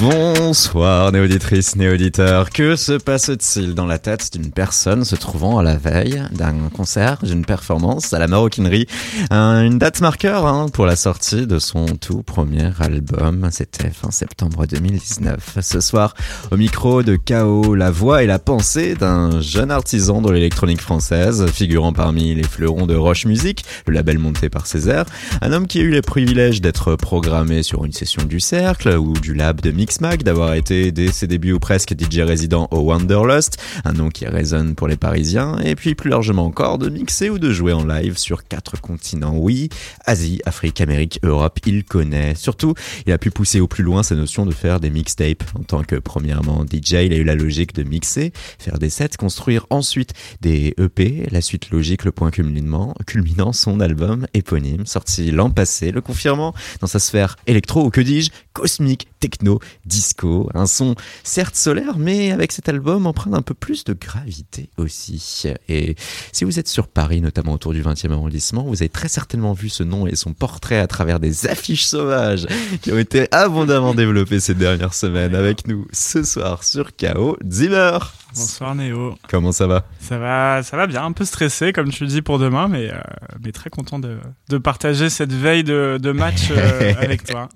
[0.00, 2.50] Bonsoir néauditrices, néauditeurs.
[2.50, 7.18] Que se passe-t-il dans la tête d'une personne se trouvant à la veille d'un concert,
[7.24, 8.86] d'une performance à la maroquinerie?
[9.32, 13.48] Une date marqueur hein, pour la sortie de son tout premier album.
[13.50, 15.58] C'était fin septembre 2019.
[15.62, 16.14] Ce soir,
[16.52, 21.44] au micro de Chaos, la voix et la pensée d'un jeune artisan de l'électronique française,
[21.52, 25.06] figurant parmi les fleurons de Roche Music, le label monté par Césaire.
[25.40, 29.14] Un homme qui a eu le privilège d'être programmé sur une session du Cercle ou
[29.14, 33.56] du Lab de Mix D'avoir été dès ses débuts ou presque DJ résident au Wanderlust,
[33.86, 37.38] un nom qui résonne pour les Parisiens, et puis plus largement encore de mixer ou
[37.38, 39.34] de jouer en live sur quatre continents.
[39.34, 39.70] Oui,
[40.04, 42.34] Asie, Afrique, Amérique, Europe, il connaît.
[42.34, 42.74] Surtout,
[43.06, 45.42] il a pu pousser au plus loin sa notion de faire des mixtapes.
[45.58, 49.16] En tant que premièrement DJ, il a eu la logique de mixer, faire des sets,
[49.18, 55.30] construire ensuite des EP, la suite logique, le point culminant, culminant son album éponyme, sorti
[55.30, 60.66] l'an passé, le confirmant dans sa sphère électro ou que dis-je, cosmique, techno, disco, un
[60.66, 60.94] son
[61.24, 65.44] certes solaire, mais avec cet album empreint un peu plus de gravité aussi.
[65.68, 65.96] Et
[66.32, 69.68] si vous êtes sur Paris, notamment autour du 20e arrondissement, vous avez très certainement vu
[69.68, 72.46] ce nom et son portrait à travers des affiches sauvages
[72.82, 77.98] qui ont été abondamment développées ces dernières semaines avec nous ce soir sur KO Zimmer.
[78.34, 79.16] Bonsoir Néo.
[79.28, 79.86] Comment ça va?
[80.00, 82.90] Ça va, ça va bien, un peu stressé comme tu le dis pour demain, mais,
[82.90, 82.98] euh,
[83.42, 84.18] mais très content de,
[84.50, 87.48] de, partager cette veille de, de match euh, avec toi.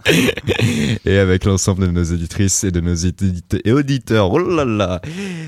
[1.04, 2.02] Et avec l'ensemble de nos
[2.64, 2.94] et de nos
[3.76, 4.32] auditeurs.
[4.32, 5.00] Oh là là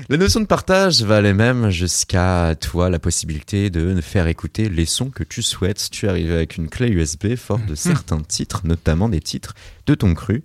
[0.09, 4.85] La notion de partage va aller même jusqu'à toi la possibilité de faire écouter les
[4.85, 5.89] sons que tu souhaites.
[5.91, 9.53] Tu arrives avec une clé USB forte de certains titres, notamment des titres
[9.85, 10.43] de ton cru.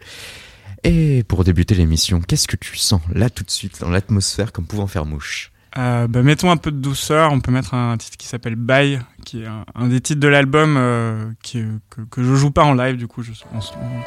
[0.85, 4.67] Et pour débuter l'émission, qu'est-ce que tu sens là tout de suite dans l'atmosphère comme
[4.67, 5.53] pouvant faire mouche?
[5.79, 7.33] Euh, bah, mettons un peu de douceur.
[7.33, 10.77] On peut mettre un titre qui s'appelle Bye, qui est un, des titres de l'album
[10.77, 11.79] euh, que,
[12.11, 12.97] que je joue pas en live.
[12.97, 13.61] Du coup, je, en,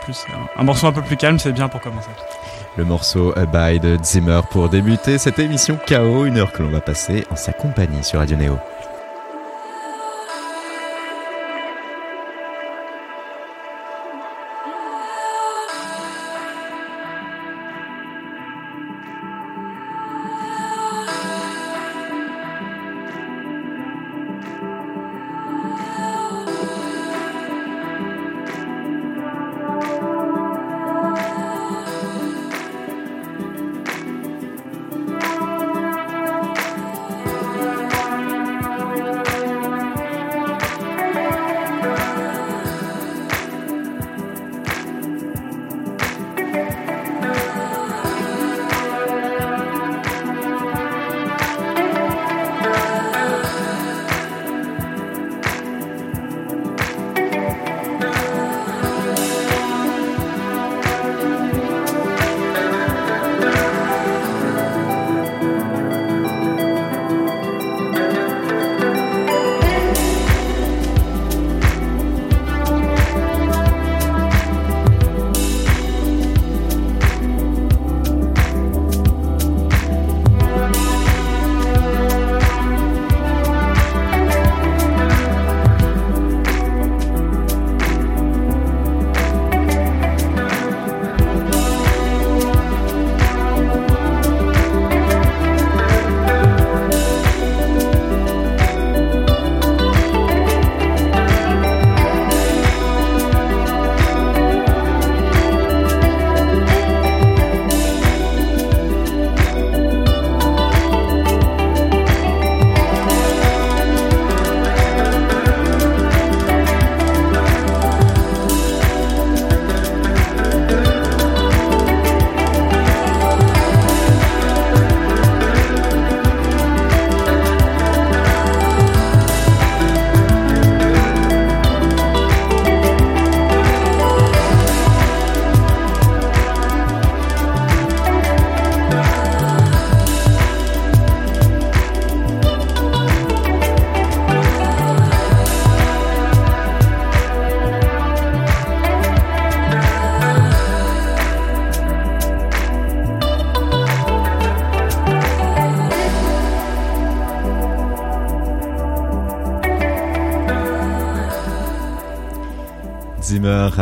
[0.03, 2.09] plus, un, un, morceau un peu plus calme, c'est bien pour commencer.
[2.78, 6.81] Le morceau Bye de Zimmer pour débuter cette émission KO, une heure que l'on va
[6.81, 8.57] passer en sa compagnie sur Radio Neo.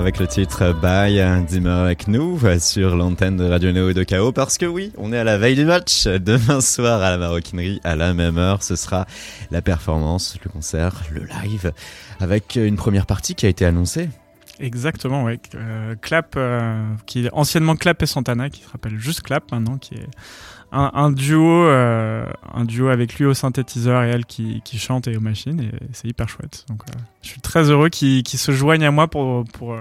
[0.02, 4.58] Avec le titre Bye, Zimmer avec nous sur l'antenne de Radio Néo de Chaos parce
[4.58, 6.08] que oui, on est à la veille du match.
[6.08, 9.06] Demain soir à la maroquinerie à la même heure, ce sera
[9.52, 11.72] la performance, le concert, le live
[12.20, 14.10] avec une première partie qui a été annoncée.
[14.60, 15.40] Exactement, oui.
[15.54, 19.78] Euh, Clap, euh, qui est anciennement Clap et Santana, qui se rappelle juste Clap maintenant,
[19.78, 20.10] qui est
[20.72, 25.22] un, duo, euh, un duo avec lui au synthétiseur et elle qui, chante et aux
[25.22, 26.66] machines, et c'est hyper chouette.
[26.70, 26.84] Donc,
[27.22, 29.76] je suis très heureux qu'ils se joignent à moi pour, pour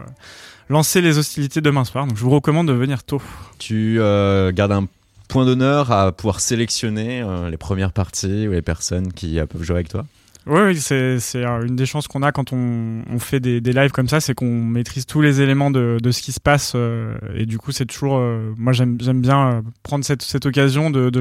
[0.68, 2.06] lancer les hostilités demain soir.
[2.06, 3.22] Donc, je vous recommande de venir tôt.
[3.58, 4.86] Tu gardes un
[5.28, 9.88] point d'honneur à pouvoir sélectionner les premières parties ou les personnes qui peuvent jouer avec
[9.88, 10.04] toi?
[10.46, 14.08] Oui, c'est une des chances qu'on a quand on, on fait des, des, lives comme
[14.08, 16.72] ça, c'est qu'on maîtrise tous les éléments de, de ce qui se passe.
[16.74, 18.16] Euh, et du coup, c'est toujours.
[18.18, 21.20] Euh, moi, j'aime bien euh, prendre cette, cette occasion de, de,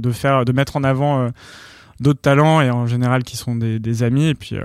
[0.00, 1.30] de, faire, de mettre en avant
[2.02, 4.62] d'autres talents et en général qui sont des, amis et puis, euh,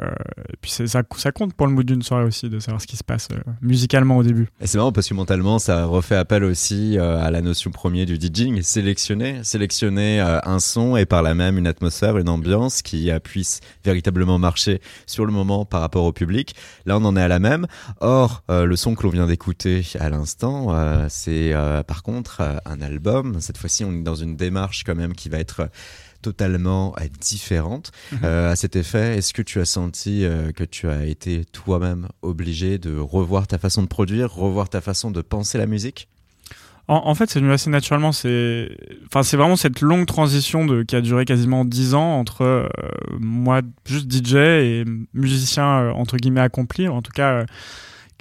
[0.50, 0.86] et puis ça,
[1.18, 3.38] ça compte pour le mood d'une soirée aussi de savoir ce qui se passe euh,
[3.62, 4.48] musicalement au début.
[4.60, 8.06] Et c'est marrant parce que mentalement ça refait appel aussi euh, à la notion premier
[8.06, 13.12] du DJing, sélectionner, sélectionner un son et par là même une atmosphère, une ambiance qui
[13.24, 16.56] puisse véritablement marcher sur le moment par rapport au public.
[16.86, 17.68] Là on en est à la même.
[18.00, 20.76] Or le son que l'on vient d'écouter à l'instant,
[21.10, 21.54] c'est
[21.88, 23.38] par contre un album.
[23.40, 25.70] Cette fois-ci on est dans une démarche quand même qui va être
[26.22, 27.92] totalement différente.
[28.12, 28.20] Mhm.
[28.24, 32.08] Euh, à cet effet, est-ce que tu as senti euh, que tu as été toi-même
[32.22, 36.08] obligé de revoir ta façon de produire, revoir ta façon de penser la musique?
[36.90, 38.14] En, fait, c'est venu assez naturellement.
[38.14, 38.70] C'est,
[39.08, 42.70] enfin, c'est vraiment cette longue transition de qui a duré quasiment dix ans entre euh,
[43.20, 47.46] moi, juste DJ et musicien entre guillemets accompli, en tout cas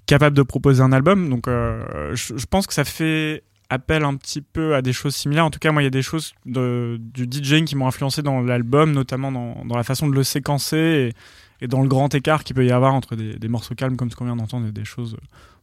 [0.07, 1.31] capable de proposer un album.
[1.31, 5.45] Donc, je, pense que ça fait appelle un petit peu à des choses similaires.
[5.45, 8.41] En tout cas, moi, il y a des choses du DJing qui m'ont influencé dans
[8.41, 11.13] l'album, notamment dans, la façon de le séquencer
[11.61, 14.17] et, dans le grand écart qu'il peut y avoir entre des, morceaux calmes comme ce
[14.17, 15.17] qu'on vient d'entendre et des choses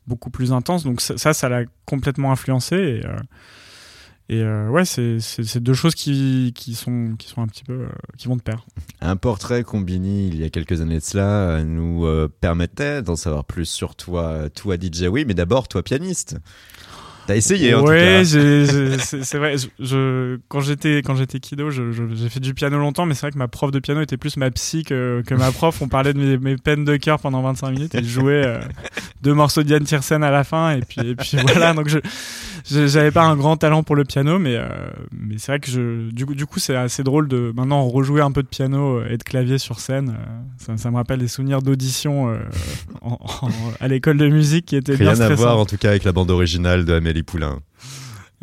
[0.08, 0.84] beaucoup plus intenses.
[0.84, 2.76] Donc ça, ça l'a complètement influencé.
[2.76, 3.20] Et, euh,
[4.32, 7.74] euh, ouais, c'est deux choses qui, qui, sont, un petit peu.
[7.74, 8.66] Euh, qui vont de pair.
[9.00, 12.08] Un portrait combiné il y a quelques années de cela nous
[12.42, 16.38] permettait d'en savoir plus sur toi, toi DJ, oui, mais d'abord toi pianiste.
[17.26, 19.56] T'as essayé, en ouais, c'est vrai.
[19.80, 23.38] Je, quand j'étais quand j'étais kiddo, j'ai fait du piano longtemps, mais c'est vrai que
[23.38, 25.82] ma prof de piano était plus ma psy que, que ma prof.
[25.82, 28.60] On parlait de mes, peines de cœur pendant 25 minutes et je jouais euh,
[29.22, 31.74] deux morceaux d'Yann Tiersen à la fin et puis et puis voilà.
[31.74, 32.00] Donc je
[32.64, 34.68] j'avais pas un grand talent pour le piano, mais euh,
[35.12, 38.22] mais c'est vrai que je du coup du coup c'est assez drôle de maintenant rejouer
[38.22, 40.16] un peu de piano et de clavier sur scène.
[40.58, 42.38] Ça, ça me rappelle des souvenirs d'audition euh,
[43.80, 46.32] à l'école de musique qui étaient rien à voir en tout cas avec la bande
[46.32, 47.60] originale de Amélie Poulain.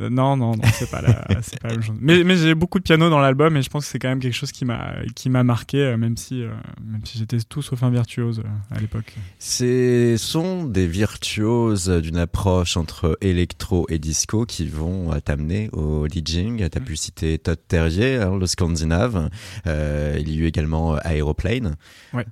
[0.01, 1.97] Euh, non, non, non, c'est pas, la, pas la même chose.
[2.01, 4.21] Mais, mais j'ai beaucoup de piano dans l'album et je pense que c'est quand même
[4.21, 6.51] quelque chose qui m'a, qui m'a marqué, euh, même si, euh,
[6.85, 9.15] même si j'étais tout sauf un virtuose à l'époque.
[9.39, 16.69] Ce sont des virtuoses d'une approche entre électro et disco qui vont t'amener au DJing.
[16.69, 19.31] Tu as pu citer Todd Terrier, hein, le Scandinave.
[19.67, 21.77] il y a eu également Aeroplane.
[22.13, 22.27] Ouais.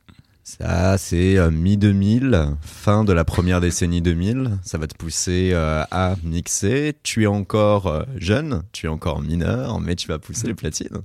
[0.49, 4.53] Ça, c'est euh, mi-2000, fin de la première décennie 2000.
[4.62, 6.95] Ça va te pousser euh, à mixer.
[7.03, 11.03] Tu es encore euh, jeune, tu es encore mineur, mais tu vas pousser les platines.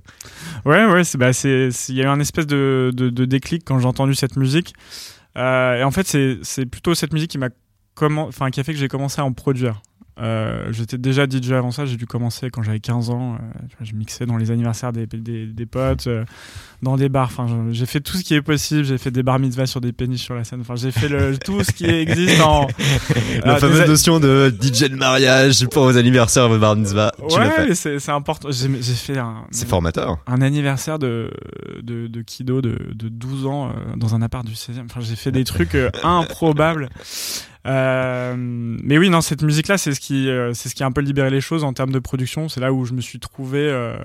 [0.64, 2.90] Ouais, ouais, bah, il y a eu un espèce de,
[3.26, 4.72] déclic quand j'ai entendu cette musique.
[5.36, 7.50] et en fait, c'est, plutôt cette musique qui m'a
[8.50, 9.82] qui a fait que j'ai commencé à en produire.
[10.20, 13.34] Euh, j'étais déjà DJ avant ça, j'ai dû commencer quand j'avais 15 ans.
[13.34, 13.38] Euh,
[13.80, 16.24] je mixais dans les anniversaires des, des, des potes, euh,
[16.82, 17.30] dans des bars.
[17.36, 18.84] Enfin, j'ai fait tout ce qui est possible.
[18.84, 20.60] J'ai fait des bar mitzvahs sur des péniches sur la scène.
[20.60, 22.68] Enfin, j'ai fait le, tout ce qui existe en.
[23.44, 27.12] la fameuse notion de DJ de mariage pour vos anniversaires, vos bar mitzvahs.
[27.20, 28.50] Ouais, c'est important.
[28.52, 29.46] J'ai fait un.
[29.50, 30.18] C'est formateur.
[30.28, 31.30] Un anniversaire de,
[31.82, 34.84] de, de Kido de, de 12 ans dans un appart du 16e.
[34.84, 36.88] Enfin, j'ai fait des trucs improbables.
[37.66, 40.92] Euh, mais oui, non, cette musique-là, c'est ce qui, euh, c'est ce qui a un
[40.92, 42.48] peu libéré les choses en termes de production.
[42.48, 43.96] C'est là où je me suis trouvé, euh,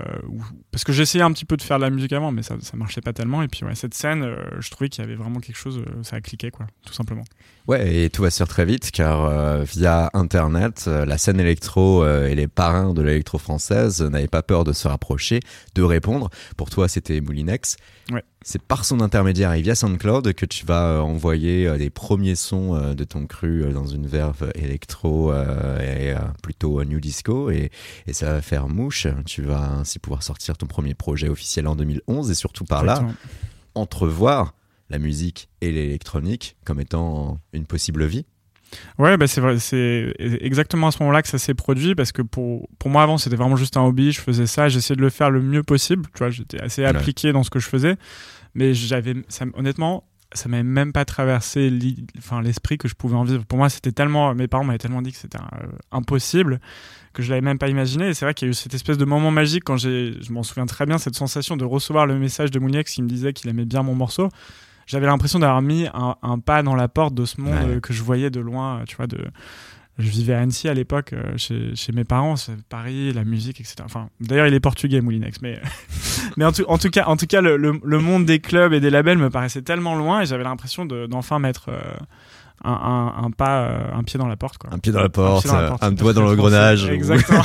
[0.70, 2.76] parce que j'essayais un petit peu de faire de la musique avant, mais ça, ça
[2.76, 3.42] marchait pas tellement.
[3.42, 4.26] Et puis ouais, cette scène,
[4.58, 7.24] je trouvais qu'il y avait vraiment quelque chose, ça a cliqué, quoi, tout simplement.
[7.70, 12.34] Ouais, et tout va se faire très vite car via Internet, la scène électro et
[12.34, 15.38] les parrains de l'électro française n'avaient pas peur de se rapprocher,
[15.76, 16.30] de répondre.
[16.56, 17.76] Pour toi, c'était Moulinex.
[18.10, 18.24] Ouais.
[18.42, 22.34] C'est par son intermédiaire et via SoundCloud que tu vas euh, envoyer euh, les premiers
[22.34, 27.70] sons euh, de ton cru dans une verve électro et plutôt new disco et,
[28.06, 29.06] et, ça va faire mouche.
[29.26, 33.04] Tu vas ainsi pouvoir sortir ton premier projet officiel en 2011 et surtout par là
[33.74, 34.54] entrevoir
[34.90, 38.26] la musique et l'électronique comme étant une possible vie.
[38.98, 42.22] Ouais, bah c'est vrai, c'est exactement à ce moment-là que ça s'est produit parce que
[42.22, 45.10] pour, pour moi avant c'était vraiment juste un hobby, je faisais ça, j'essayais de le
[45.10, 47.96] faire le mieux possible, tu vois, j'étais assez appliqué dans ce que je faisais,
[48.54, 49.14] mais j'avais,
[49.54, 51.72] honnêtement, ça m'avait même pas traversé
[52.18, 53.44] enfin l'esprit que je pouvais en vivre.
[53.44, 56.60] Pour moi, c'était tellement, mes parents m'avaient tellement dit que c'était euh, impossible
[57.12, 58.08] que je l'avais même pas imaginé.
[58.08, 60.32] Et c'est vrai qu'il y a eu cette espèce de moment magique quand j'ai, je
[60.32, 63.32] m'en souviens très bien, cette sensation de recevoir le message de Mouniac qui me disait
[63.32, 64.28] qu'il aimait bien mon morceau.
[64.90, 68.02] J'avais l'impression d'avoir mis un, pas dans la porte de ce monde euh, que je
[68.02, 69.24] voyais de loin, tu vois, de,
[70.00, 72.34] je vivais à Annecy à l'époque euh, chez, chez, mes parents,
[72.68, 73.76] Paris, la musique, etc.
[73.84, 75.60] Enfin, d'ailleurs, il est portugais, Moulinex, mais
[76.36, 78.80] mais en tout, en tout cas, en tout cas, le, le, monde des clubs et
[78.80, 81.80] des labels me paraissait tellement loin et j'avais l'impression d'enfin mettre euh,
[82.62, 84.58] un, un, pas, euh, un pied dans la porte.
[84.58, 84.70] Quoi.
[84.72, 86.88] Un pied dans la porte, un, doigt dans le grenage.
[86.88, 87.40] Exactement.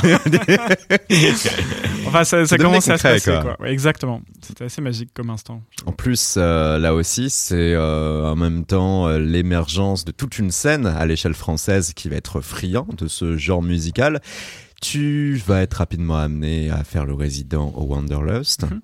[2.06, 3.32] enfin, ça, ça commence à se passer.
[3.42, 3.68] Quoi.
[3.68, 4.20] exactement.
[4.42, 5.62] C'était assez magique comme instant.
[5.86, 10.86] En plus, euh, là aussi, c'est euh, en même temps l'émergence de toute une scène
[10.86, 14.20] à l'échelle française qui va être friand de ce genre musical.
[14.82, 18.64] Tu vas être rapidement amené à faire le résident au Wanderlust.
[18.64, 18.80] Mhm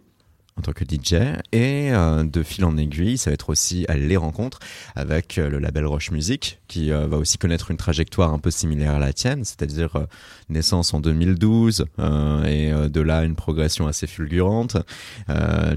[0.59, 1.15] en tant que DJ
[1.53, 4.59] et euh, de fil en aiguille ça va être aussi les rencontres
[4.95, 8.51] avec euh, le label Roche Music qui euh, va aussi connaître une trajectoire un peu
[8.51, 10.07] similaire à la tienne c'est-à-dire
[10.49, 11.87] naissance en 2012
[12.47, 14.77] et de là une progression assez fulgurante.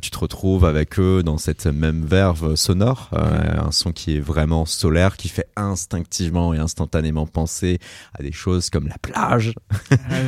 [0.01, 4.65] Tu te retrouves avec eux dans cette même verve sonore un son qui est vraiment
[4.65, 7.79] solaire qui fait instinctivement et instantanément penser
[8.17, 9.53] à des choses comme la plage.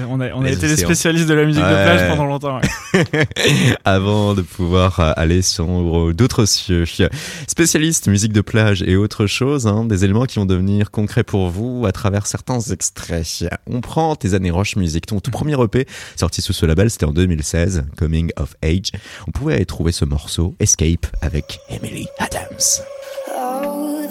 [0.10, 2.62] On a, on a été des spécialistes de la musique de plage pendant longtemps
[3.86, 5.68] avant de pouvoir euh, aller sur
[6.14, 6.86] d'autres cieux.
[7.48, 11.50] Spécialiste musique de plage et autre chose, hein, des éléments qui vont devenir concrets pour
[11.50, 13.46] vous à travers certains extraits.
[13.68, 15.86] On prend tes années Roche Music, ton tout premier EP
[16.16, 18.92] sorti sous ce label, c'était en 2016, Coming of Age.
[19.28, 22.84] On pouvait aller trouver ce morceau, Escape, avec Emily Adams.
[23.36, 24.02] Oh,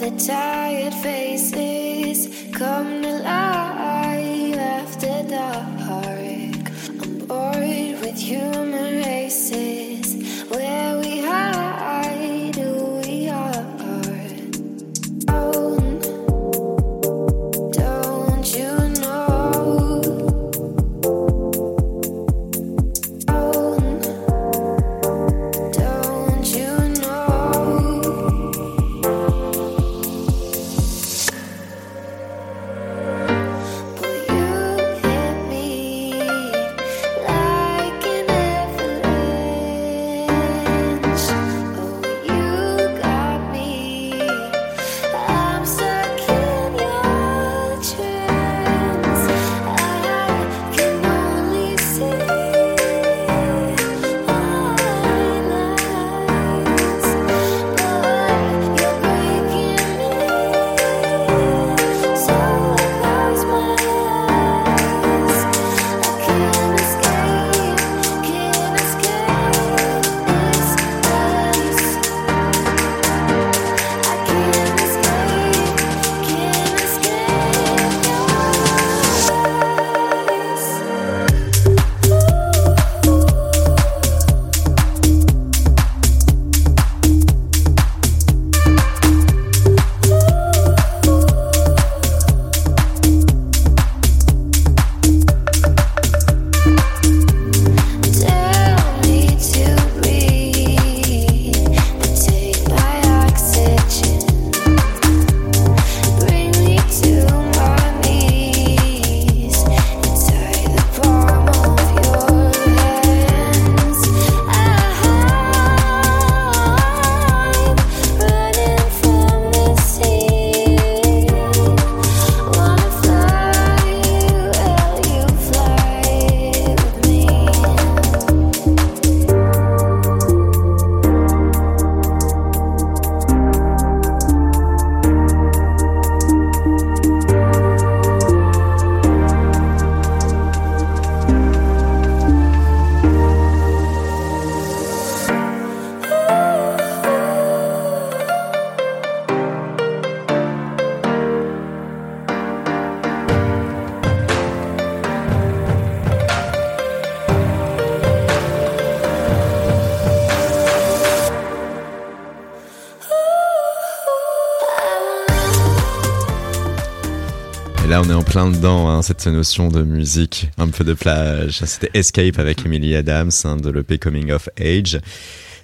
[168.07, 171.59] on est en plein dedans, hein, cette notion de musique, un peu de plage.
[171.65, 174.99] C'était Escape avec Emily Adams hein, de l'EP Coming of Age.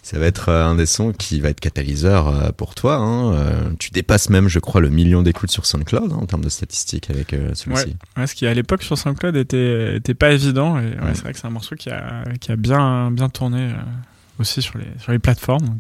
[0.02, 2.96] Ça va être euh, un des sons qui va être catalyseur euh, pour toi.
[2.96, 3.34] Hein.
[3.34, 7.10] Euh, tu dépasses même, je crois, le million d'écoutes sur SoundCloud en termes de statistiques
[7.10, 7.96] avec celui-ci.
[8.18, 8.28] Ouais.
[8.28, 10.78] ce qui à l'époque sur SoundCloud était, était pas évident.
[10.80, 13.72] Et c'est vrai que c'est un morceau qui a, qui a bien, bien tourné
[14.38, 15.78] aussi sur les, sur les plateformes.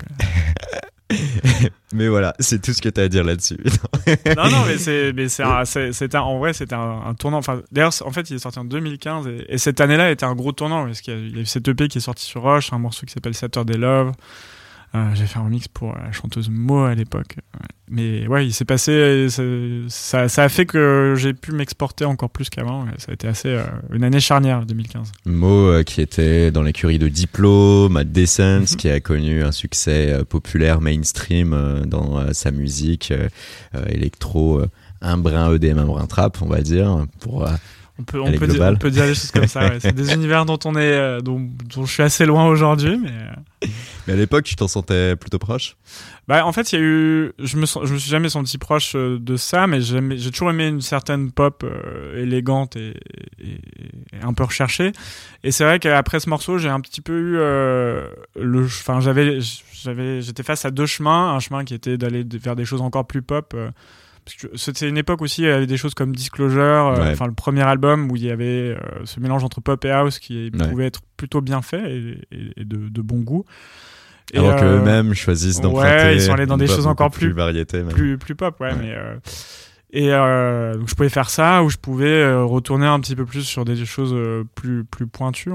[1.93, 3.57] Mais voilà, c'est tout ce que tu as à dire là-dessus.
[4.38, 4.77] non, non, mais
[5.29, 7.38] c'est, en vrai, c'était un, tournant.
[7.38, 10.51] Enfin, d'ailleurs, en fait, il est sorti en 2015 et, cette année-là était un gros
[10.51, 13.05] tournant parce qu'il y a, eu cette EP qui est sorti sur Roche, un morceau
[13.05, 14.12] qui s'appelle Saturday Love.
[14.95, 17.38] Euh, j'ai fait un remix pour la chanteuse Mo à l'époque.
[17.89, 19.27] Mais ouais, il s'est passé,
[19.89, 22.85] ça, ça, a fait que j'ai pu m'exporter encore plus qu'avant.
[22.97, 25.12] Ça a été assez euh, une année charnière 2015.
[25.25, 28.77] Mo euh, qui était dans l'écurie de Diplôme, Mad Decence, mhm.
[28.77, 33.12] qui a connu un succès populaire mainstream dans sa musique
[33.88, 34.62] électro,
[35.01, 37.47] un brin EDM, un brin trap, on va dire, pour
[38.00, 39.67] on peut, on peut, dire, on peut, dire, des choses comme ça.
[39.67, 39.79] Ouais.
[39.79, 43.12] C'est des univers dont on est, euh, dont, dont, je suis assez loin aujourd'hui, mais.
[43.12, 43.67] Euh.
[44.07, 45.77] Mais à l'époque, tu t'en sentais plutôt proche?
[46.27, 48.95] Bah, en fait, il y a eu, je me, je me suis jamais senti proche
[48.95, 51.63] euh, de ça, mais j'ai toujours aimé une certaine pop
[52.15, 52.95] élégante et,
[53.39, 53.59] et,
[54.21, 54.91] un peu recherchée.
[55.43, 59.39] Et c'est vrai qu'après ce morceau, j'ai un petit peu eu le, enfin, j'avais,
[59.71, 63.05] j'avais, j'étais face à deux chemins, un chemin qui était d'aller vers des choses encore
[63.05, 63.55] plus pop
[64.55, 67.63] c'était une époque aussi, il y avait des choses comme Disclosure, euh, enfin le premier
[67.63, 71.01] album où il y avait euh, ce mélange entre pop et house qui pouvait être
[71.17, 73.45] plutôt bien fait et, de, bon goût.
[74.33, 75.89] Et Alors que euh, eux-mêmes choisissent d'emprunter.
[75.89, 78.95] Ouais, ils sont allés dans des choses encore plus, variété, plus, plus pop, ouais, mais.
[79.95, 83.65] Et donc je pouvais faire ça, ou je pouvais retourner un petit peu plus sur
[83.65, 84.15] des choses
[84.55, 85.51] plus plus pointues,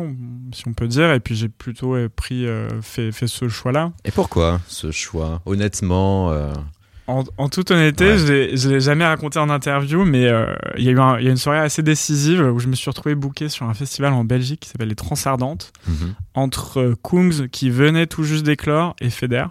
[0.52, 1.12] si on peut dire.
[1.12, 2.46] Et puis j'ai plutôt pris
[2.82, 3.92] fait fait ce choix-là.
[4.04, 5.40] Et pourquoi ce choix?
[5.46, 6.32] Honnêtement,
[7.08, 11.28] en, toute honnêteté, je l'ai jamais raconté en interview, mais euh, il y, a eu
[11.28, 14.60] une soirée assez décisive où je me suis retrouvé booké sur un festival en Belgique
[14.60, 16.14] qui s'appelle les Transardentes, mhm.
[16.34, 19.46] entre euh, Kungs qui venait tout juste d'éclore et Feder.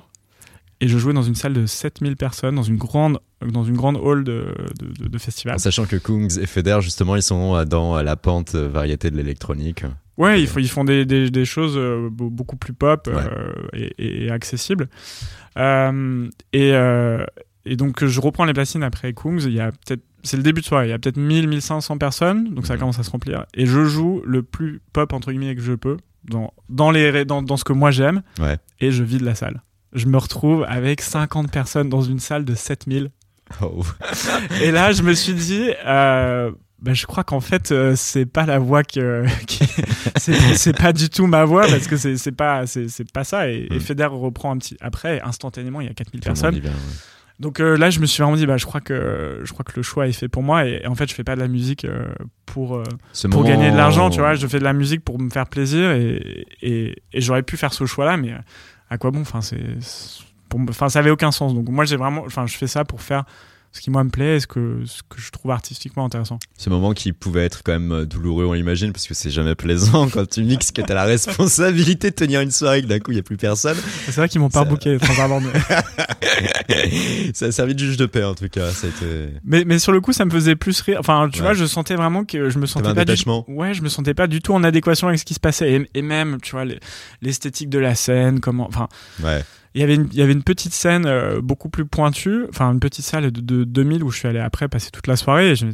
[0.82, 3.98] Et je jouais dans une salle de 7000 personnes, dans une grande, dans une grande
[3.98, 5.60] hall de, de, festival.
[5.60, 9.84] sachant que Kungs et Feder, justement, ils sont euh, dans la pente variété de l'électronique.
[10.18, 11.80] Ouais, ils, ils font des, des, des, choses
[12.12, 13.10] beaucoup plus pop
[13.74, 14.90] et, et, accessibles.
[15.58, 16.74] et,
[17.67, 20.62] et donc je reprends les platines après Kungs, il y a peut-être c'est le début
[20.62, 22.79] de soirée, il y a peut-être 1000 1500 personnes, donc ça mhm.
[22.79, 25.97] commence à se remplir et je joue le plus pop entre guillemets que je peux
[26.25, 28.21] dans dans les dans, dans ce que moi j'aime
[28.79, 29.62] et je vide la salle.
[29.93, 33.12] Je me retrouve avec 50 personnes dans une salle de 7000.
[33.62, 33.81] Oh.
[34.62, 36.51] et là, je me suis dit euh,
[36.82, 39.23] bah, je crois qu'en fait euh, c'est pas la voix que
[40.17, 43.80] c'est pas du tout ma voix parce que c'est pas c'est pas ça et, mm.
[43.80, 46.62] Feder reprend un petit après instantanément il y a 4000 personnes
[47.39, 49.73] donc euh, là, je me suis vraiment dit, bah, je crois que je crois que
[49.76, 50.65] le choix est fait pour moi.
[50.65, 52.08] Et, en fait, je fais pas de la musique euh,
[52.45, 52.84] pour euh,
[53.30, 54.34] pour gagner de l'argent, tu vois.
[54.34, 57.73] Je fais de la musique pour me faire plaisir et, et, et j'aurais pu faire
[57.73, 58.34] ce choix-là, mais
[58.89, 59.21] à quoi bon?
[59.21, 59.62] Enfin, c'est,
[60.69, 61.54] enfin, ça avait aucun sens.
[61.54, 63.23] Donc moi, j'ai vraiment, enfin, je fais ça pour faire
[63.71, 66.39] ce qui moi me plaît et ce que, ce que je trouve artistiquement intéressant.
[66.58, 69.56] Ce moment qui pouvait être quand même euh, douloureux, on l'imagine, parce que c'est jamais
[69.56, 72.99] plaisant quand tu mixes que tu as la responsabilité de tenir une soirée que d'un
[72.99, 73.77] coup il n'y a plus personne.
[74.06, 74.97] C'est vrai qu'ils m'ont pas booké,
[77.34, 78.71] Ça a servi de juge de paix en tout cas.
[78.71, 78.88] Ça
[79.43, 80.97] mais, mais sur le coup, ça me faisait plus rire.
[80.99, 83.06] Enfin, tu vois, je sentais vraiment que je me sentais pas.
[83.06, 83.13] Du...
[83.47, 85.71] Ouais, je me sentais pas du tout en adéquation avec ce qui se passait.
[85.71, 86.65] Et, et même, tu vois,
[87.21, 88.67] l'esthétique de la scène, comment.
[88.67, 88.88] Enfin.
[89.23, 89.43] Ouais
[89.78, 93.42] il y avait une, petite scène euh, beaucoup plus pointue, enfin une petite salle de,
[93.42, 95.68] de, 2000 où je suis allé après passer toute la soirée et je,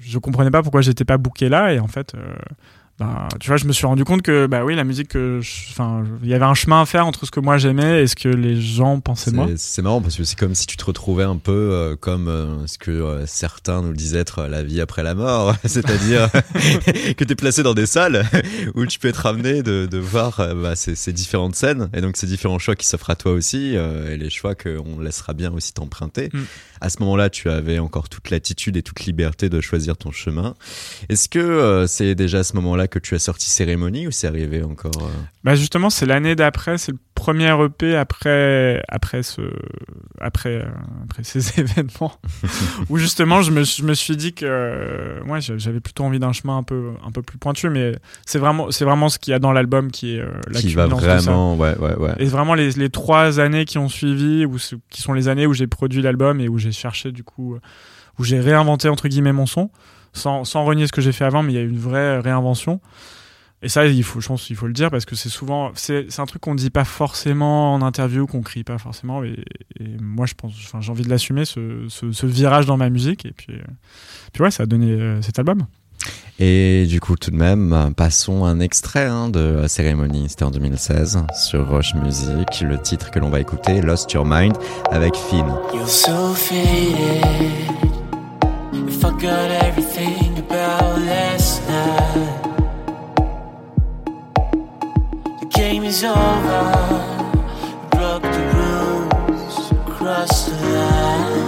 [0.00, 2.34] je, comprenais pas pourquoi j'étais pas booké là et en fait euh,
[2.98, 5.16] ben, tu vois, je me suis rendu compte que, bah oui, la musique,
[5.70, 8.16] enfin, il y avait un chemin à faire entre ce que moi j'aimais et ce
[8.16, 9.48] que les gens pensaient de moi.
[9.56, 12.66] C'est marrant parce que c'est comme si tu te retrouvais un peu euh, comme euh,
[12.66, 16.30] ce que euh, certains nous disaient être la vie après la mort, c'est-à-dire
[17.16, 18.24] que tu es placé dans des salles
[18.74, 22.16] où tu peux être amené de, de voir bah, ces, ces, différentes scènes et donc
[22.16, 25.72] ces différents choix qui s'offrent à toi aussi et les choix qu'on laissera bien aussi
[25.72, 26.30] t'emprunter.
[26.32, 26.40] Mm.
[26.80, 30.54] À ce moment-là, tu avais encore toute l'attitude et toute liberté de choisir ton chemin.
[31.08, 34.62] Est-ce que c'est déjà à ce moment-là que tu as sorti Cérémonie ou c'est arrivé
[34.62, 35.10] encore euh
[35.44, 39.42] Bah justement, c'est l'année d'après, c'est le premier EP après après ce
[40.20, 40.68] après euh,
[41.04, 42.12] après ces événements.
[42.88, 46.58] Où justement je me, je me suis dit que moi j'avais plutôt envie d'un chemin
[46.58, 47.92] un peu un peu plus pointu mais
[48.26, 50.86] c'est vraiment c'est vraiment ce qu'il y a dans l'album qui est euh, qui va
[50.86, 52.14] vraiment ouais ouais ouais.
[52.18, 54.56] Et vraiment les, les trois années qui ont suivi ou
[54.90, 57.58] qui sont les années où j'ai produit l'album et où j'ai cherché du coup
[58.18, 59.70] où j'ai réinventé entre guillemets mon son
[60.16, 62.80] sans, sans renier ce que j'ai fait avant, mais il y a une vraie réinvention.
[63.62, 66.06] Et ça, il faut, je pense qu'il faut le dire parce que c'est souvent, c'est,
[66.18, 69.24] un truc qu'on ne dit pas forcément en interview, qu'on crie pas forcément.
[69.24, 69.42] Et,
[70.00, 73.24] moi, je pense, enfin, j'ai envie de l'assumer, ce, ce, virage dans ma musique.
[73.24, 73.62] Et puis, euh,
[74.32, 75.66] puis ouais, ça a donné euh, cet album.
[76.38, 80.28] Et du coup, tout de même, passons un extrait hein, de Cérémonie.
[80.28, 82.60] C'était en 2016 sur Roche Music.
[82.60, 84.54] Le titre que l'on va écouter, Lost Your Mind,
[84.90, 85.46] avec Finn.
[89.00, 89.85] forgot everything
[95.96, 96.64] The is over.
[97.90, 99.56] broke the rules.
[99.98, 101.44] just a lie.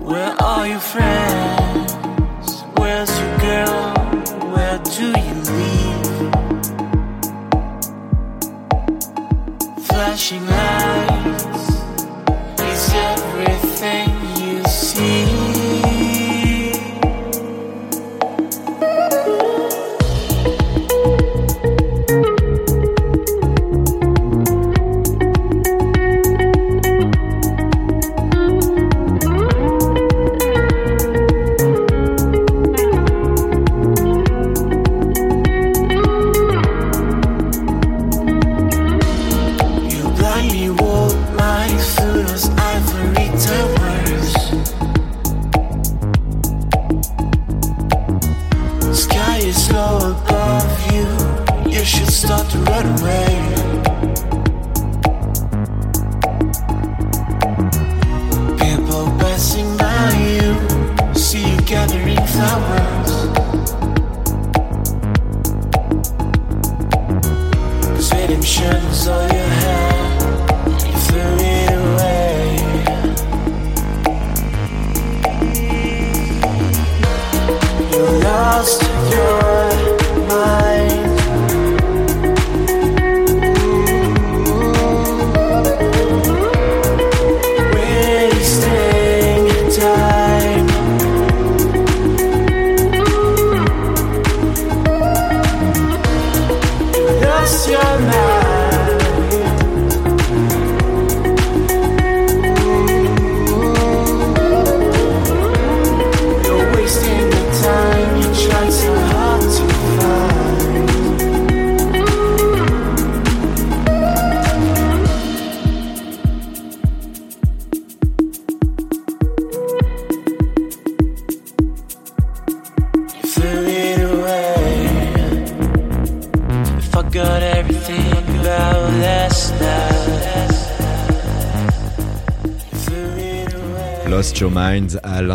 [0.00, 2.64] Where are your friends?
[2.78, 3.94] Where's your girl?
[4.54, 6.30] Where do you leave?
[9.86, 11.59] Flashing lights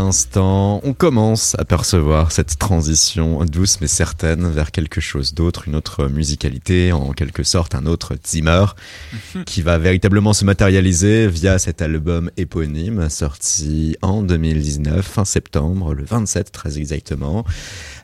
[0.06, 0.82] l'instant.
[0.84, 6.08] On commence à percevoir cette transition douce mais certaine vers quelque chose d'autre, une autre
[6.08, 8.66] musicalité, en quelque sorte un autre Zimmer,
[9.46, 16.06] qui va véritablement se matérialiser via cet album éponyme sorti en 2019, fin septembre, le
[16.06, 17.44] 27 très exactement.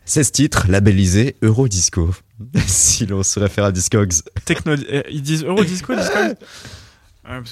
[0.05, 2.09] 16 titres labellisés Eurodisco.
[2.65, 4.13] si l'on se réfère à Discogs.
[4.45, 6.45] Techno, euh, ils disent Eurodisco, disco Ouais, parce que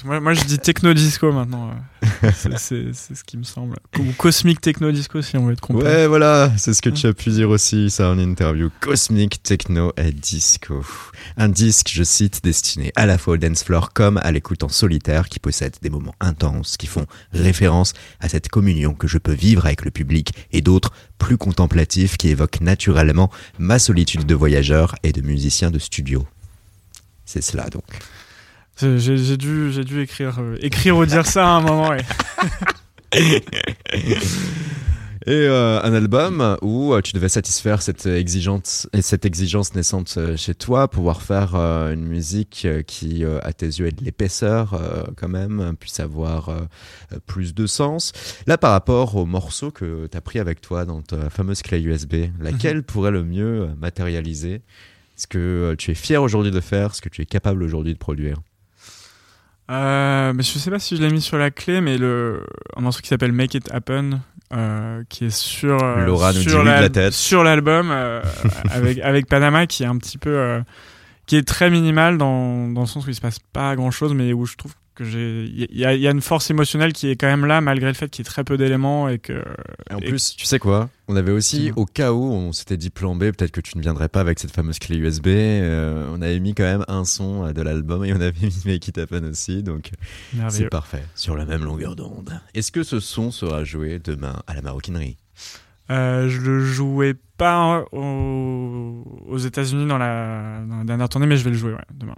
[0.04, 1.70] moi, moi, je dis techno disco maintenant.
[2.56, 3.76] C'est- ce qui me semble.
[3.98, 5.84] Ou cosmic techno disco si on veut être complet.
[5.84, 8.70] Ouais, voilà, c'est ce que tu as pu dire aussi, ça en interview.
[8.80, 10.84] Cosmic Techno et Disco.
[11.36, 14.68] Un disque, je cite, destiné à la fois au dance floor comme à l'écoute en
[14.68, 19.32] solitaire, qui possède des moments intenses qui font référence à cette communion que je peux
[19.34, 24.94] vivre avec le public et d'autres plus contemplatifs qui évoquent naturellement ma solitude de voyageur
[25.02, 26.26] et de musicien de studio.
[27.24, 27.84] C'est cela donc.
[28.80, 31.90] J'ai dû, j'ai dû écrire, euh, écrire ou dire ça à un moment.
[31.90, 32.04] ouais.
[35.26, 40.18] Et euh, un album où euh, tu devais satisfaire cette exigence, et cette exigence naissante
[40.36, 44.80] chez toi, pouvoir faire euh, une musique qui, à tes yeux, ait de l'épaisseur
[45.16, 46.50] quand même, puisse avoir
[47.26, 48.12] plus de sens.
[48.46, 51.80] Là, par rapport au morceau que tu as pris avec toi dans ta fameuse clé
[51.80, 54.62] USB, laquelle pourrait le mieux matérialiser
[55.16, 57.98] ce que tu es fier aujourd'hui de faire, ce que tu es capable aujourd'hui de
[57.98, 58.40] produire?
[59.70, 62.44] Euh, mais je sais pas si je l'ai mis sur la clé, mais le
[62.76, 64.20] un morceau qui s'appelle Make It Happen,
[64.52, 67.12] euh, qui est sur euh, Laura sur la l'al- tête.
[67.12, 68.20] sur l'album euh,
[68.70, 70.60] avec avec Panama, qui est un petit peu euh,
[71.26, 74.12] qui est très minimal dans dans le sens où il se passe pas grand chose,
[74.12, 76.92] mais où je trouve que j'ai il y, a- il y a une force émotionnelle
[76.92, 79.18] qui est quand même là malgré le fait qu'il y ait très peu d'éléments et
[79.18, 79.42] que
[79.90, 80.88] Et en Et- plus, tu sais quoi?
[81.08, 83.82] On avait aussi, au cas où on s'était dit plan B, peut-être que tu ne
[83.82, 87.46] viendrais pas avec cette fameuse clé USB, euh, on avait mis quand même un son
[87.46, 89.90] euh, de l'album et on avait mis Make It Happen aussi, donc
[90.32, 90.68] c'est merveilleux.
[90.68, 92.40] parfait, sur la même longueur d'onde.
[92.54, 95.16] Est-ce que ce son sera joué demain à la maroquinerie?
[95.90, 101.36] Euh, je le jouais pas au- aux États-Unis dans la, dans la dernière tournée, mais
[101.36, 102.14] je vais le jouer ouais, demain.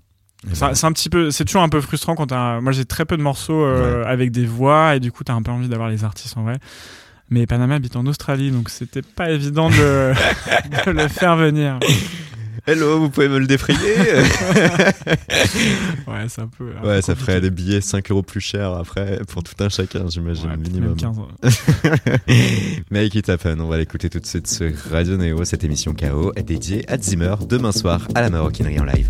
[0.52, 2.60] C'est un petit peu, c'est toujours un peu frustrant quand t'as.
[2.60, 5.42] Moi, j'ai très peu de morceaux euh, avec des voix et du coup, t'as un
[5.42, 6.58] peu envie d'avoir les artistes en vrai.
[7.30, 10.12] Mais Panama habite en Australie, donc c'était pas évident de,
[10.86, 11.78] de le faire venir.
[12.66, 13.78] Hello, vous pouvez me le défrayer
[16.06, 16.70] Ouais, c'est un peu.
[16.76, 19.68] un peu Ouais, ça ferait des billets 5 euros plus chers après pour tout un
[19.68, 20.90] chacun, j'imagine, Ouais, minimum.
[20.90, 21.16] même 15.
[22.90, 25.44] Make It Happen, on va l'écouter tout de suite sur Radio Néo.
[25.44, 29.08] Cette émission KO est dédiée à Zimmer demain soir à la Maroquinerie en live.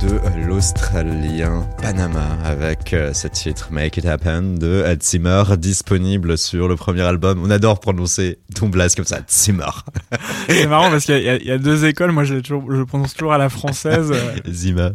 [0.00, 6.68] De l'Australien Panama avec euh, ce titre Make It Happen de Ed Zimmer disponible sur
[6.68, 7.40] le premier album.
[7.44, 9.64] On adore prononcer ton blast comme ça, Zimmer.
[10.48, 12.12] C'est marrant parce qu'il y, a- y deux écoles.
[12.12, 14.10] Moi, je, toujours, je le prononce toujours à la française.
[14.12, 14.90] euh, Zimmer.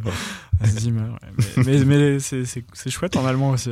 [0.65, 1.43] Zimmer, ouais.
[1.57, 3.71] Mais, mais, mais c'est chouette en allemand aussi.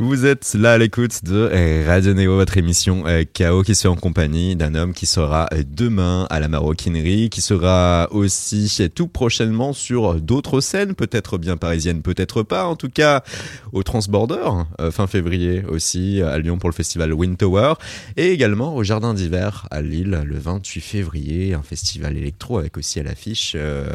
[0.00, 3.82] Vous êtes là à l'écoute de euh, Radio Néo, votre émission euh, KO qui se
[3.82, 8.88] fait en compagnie d'un homme qui sera euh, demain à la maroquinerie, qui sera aussi
[8.94, 13.24] tout prochainement sur d'autres scènes, peut-être bien parisiennes, peut-être pas, en tout cas
[13.72, 17.74] au Transborder, fin février aussi à Lyon pour le festival Wind Tower,
[18.16, 23.00] et également au Jardin d'hiver à Lille le 28 février, un festival électro avec aussi
[23.00, 23.88] à l'affiche euh,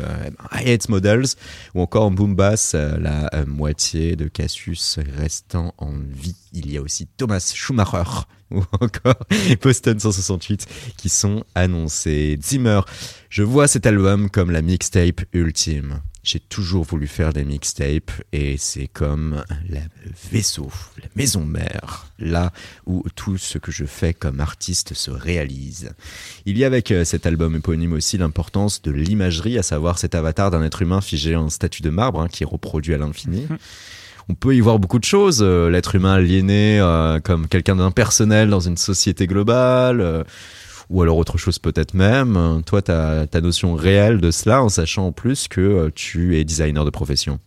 [0.52, 1.28] Hi Hate Models
[1.76, 5.00] ou encore Boom Bass, la moitié de Cassius
[5.56, 6.36] en vie.
[6.54, 9.20] Il y a aussi Thomas Schumacher ou encore
[9.62, 12.38] Boston 168 qui sont annoncés.
[12.42, 12.82] Zimmer,
[13.30, 16.02] je vois cet album comme la mixtape ultime.
[16.24, 19.80] J'ai toujours voulu faire des mixtapes et c'est comme le
[20.32, 22.54] vaisseau, la maison mère, là
[22.86, 25.92] où tout ce que je fais comme artiste se réalise.
[26.46, 30.16] Il y a avec euh, cet album éponyme aussi l'importance de l'imagerie, à savoir cet
[30.16, 33.46] avatar d'un être humain figé en statue de marbre hein, qui est reproduit à l'infini.
[34.30, 38.50] On peut y voir beaucoup de choses, euh, l'être humain aliéné euh, comme quelqu'un d'impersonnel
[38.50, 40.24] dans une société globale, euh,
[40.90, 42.62] ou alors autre chose peut-être même.
[42.66, 46.38] Toi, tu as ta notion réelle de cela en sachant en plus que euh, tu
[46.38, 47.40] es designer de profession.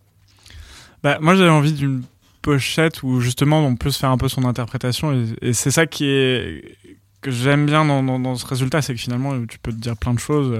[1.02, 2.02] Bah, moi, j'avais envie d'une
[2.42, 6.06] pochette où justement on peut se faire un peu son interprétation et, c'est ça qui
[6.06, 6.76] est
[7.20, 10.14] que j'aime bien dans, dans, ce résultat, c'est que finalement tu peux te dire plein
[10.14, 10.56] de choses.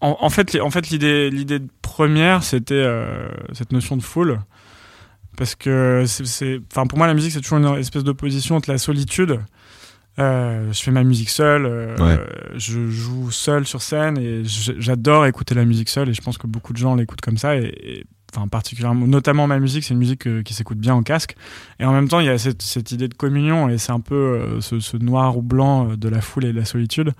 [0.00, 4.38] En, en fait, en fait, l'idée, l'idée première, c'était euh, cette notion de foule,
[5.36, 8.78] parce que c'est, enfin, pour moi, la musique, c'est toujours une espèce d'opposition entre la
[8.78, 9.40] solitude.
[10.18, 12.18] Euh, je fais ma musique seule, euh, Ouais.
[12.56, 16.48] je joue seul sur scène et j'adore écouter la musique seule et je pense que
[16.48, 20.00] beaucoup de gens l'écoutent comme ça et, et- enfin particulièrement notamment ma musique c'est une
[20.00, 21.36] musique qui s'écoute bien en casque
[21.78, 24.00] et en même temps il y a cette, cette idée de communion et c'est un
[24.00, 27.12] peu euh, ce, ce noir ou blanc de la foule et de la solitude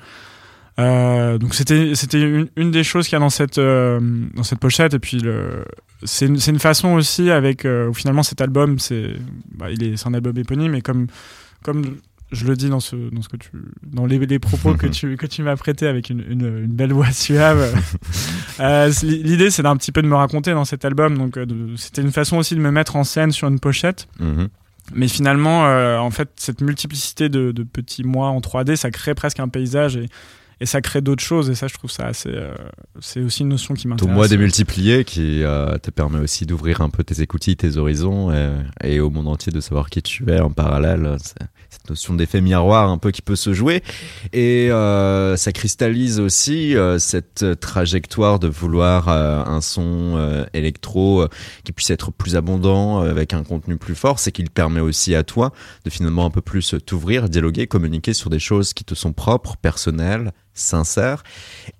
[0.78, 3.98] Euh, donc c'était c'était une, une des choses qu'il y a dans cette euh,
[4.34, 4.94] dans cette pochette.
[4.94, 5.22] Et puis
[6.04, 9.14] c'est une, c'est une façon aussi avec euh, finalement cet album c'est
[9.56, 10.74] bah, il est c'est un album éponyme.
[10.74, 11.08] Et comme
[11.64, 11.96] comme
[12.30, 13.50] je le dis dans ce dans ce que tu
[13.82, 17.10] dans les, les propos que tu que tu m'as prêté avec une, une, belle voix
[17.10, 17.74] suave
[19.02, 21.18] l'idée c'est d'un petit peu de me raconter dans cet album.
[21.18, 21.38] Donc
[21.76, 24.06] c'était une façon aussi de me mettre en scène sur une pochette.
[24.20, 24.48] Mhm.
[24.94, 29.14] mais finalement, euh, en fait, cette multiplicité de, de petits mois en 3D, ça crée
[29.14, 29.96] presque un paysage.
[29.96, 30.08] Et,
[30.60, 31.50] et ça crée d'autres choses.
[31.50, 32.30] Et ça, je trouve ça assez.
[32.30, 32.52] euh,
[33.00, 34.14] c'est aussi une notion qui Ton m'intéresse.
[34.14, 38.50] moi démultiplié qui euh, te permet aussi d'ouvrir un peu tes écoutilles, tes horizons et,
[38.84, 41.16] et au monde entier de savoir qui tu es en parallèle.
[41.70, 43.82] Cette notion d'effet miroir un peu qui peut se jouer
[44.32, 51.26] et euh, ça cristallise aussi cette trajectoire de vouloir un son électro
[51.64, 54.18] qui puisse être plus abondant avec un contenu plus fort.
[54.18, 55.52] C'est qu'il permet aussi à toi
[55.84, 59.56] de finalement un peu plus t'ouvrir, dialoguer, communiquer sur des choses qui te sont propres,
[59.56, 61.22] personnelles, sincères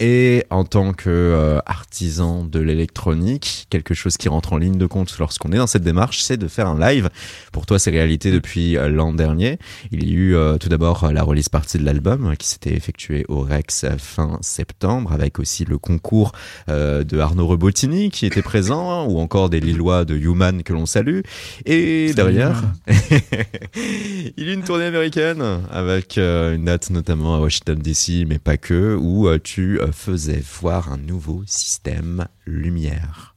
[0.01, 4.87] et en tant que euh, artisan de l'électronique, quelque chose qui rentre en ligne de
[4.87, 7.11] compte lorsqu'on est dans cette démarche, c'est de faire un live.
[7.53, 9.59] Pour toi, c'est réalité depuis euh, l'an dernier.
[9.91, 13.25] Il y a eu euh, tout d'abord la release partie de l'album qui s'était effectuée
[13.29, 16.33] au Rex fin septembre, avec aussi le concours
[16.69, 20.87] euh, de Arnaud Rebotini qui était présent, ou encore des Lillois de Human que l'on
[20.87, 21.21] salue.
[21.67, 27.79] Et derrière, il y a eu une tournée américaine avec une date notamment à Washington
[27.79, 33.35] DC, mais pas que, où euh, tu euh, faisais voir un nouveau système lumière.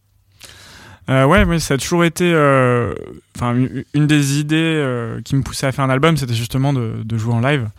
[1.10, 2.32] Euh, ouais, mais ça a toujours été.
[2.34, 2.94] euh,
[3.36, 6.74] Enfin, une, une des idées euh, qui me poussait à faire un album, c'était justement
[6.74, 7.70] de, de jouer en live.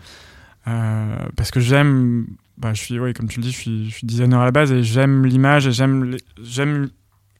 [0.64, 2.26] Parce que j'aime.
[2.58, 4.50] Bah, je suis, ouais, comme tu le dis, je suis, je suis designer à la
[4.52, 6.90] base et j'aime l'image et j'aime j'aime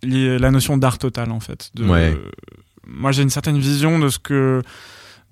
[0.03, 1.71] la notion d'art total en fait.
[1.75, 2.17] De- Ouais.
[2.87, 4.63] moi, j'ai une certaine vision de ce que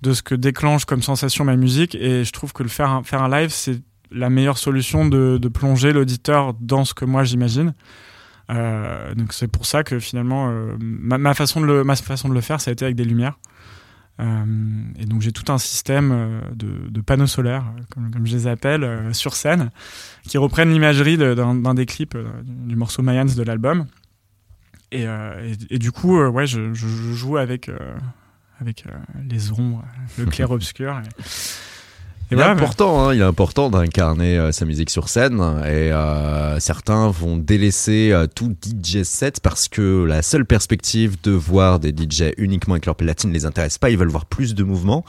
[0.01, 3.03] de ce que déclenche comme sensation ma musique et je trouve que le faire un,
[3.03, 7.73] faire un live c'est la meilleure solution de, plonger l'auditeur dans ce que moi j'imagine.
[8.49, 12.33] Euh, donc c'est pour ça que finalement euh, ma, façon de le ma façon de
[12.33, 13.39] le faire ça a été avec des lumières.
[14.19, 14.43] Euh,
[14.99, 19.71] et donc j'ai tout un système de, panneaux solaires, comme, je les appelle, sur scène,
[20.23, 23.87] qui reprennent l'imagerie d'un des clips du morceau Mayans de l'album.
[24.91, 25.07] Et,
[25.79, 27.71] du coup, ouais, je, joue avec,
[28.59, 28.83] avec
[29.27, 29.83] les ombres,
[30.19, 31.01] le clair-obscur.
[32.31, 36.61] Il est important, hein, il est important d'incarner euh, sa musique sur scène et euh,
[36.61, 41.89] certains vont délaisser euh, tout DJ set parce que la seule perspective de voir des
[41.89, 45.03] DJ uniquement avec leur platine les intéresse pas, ils veulent voir plus de mouvements.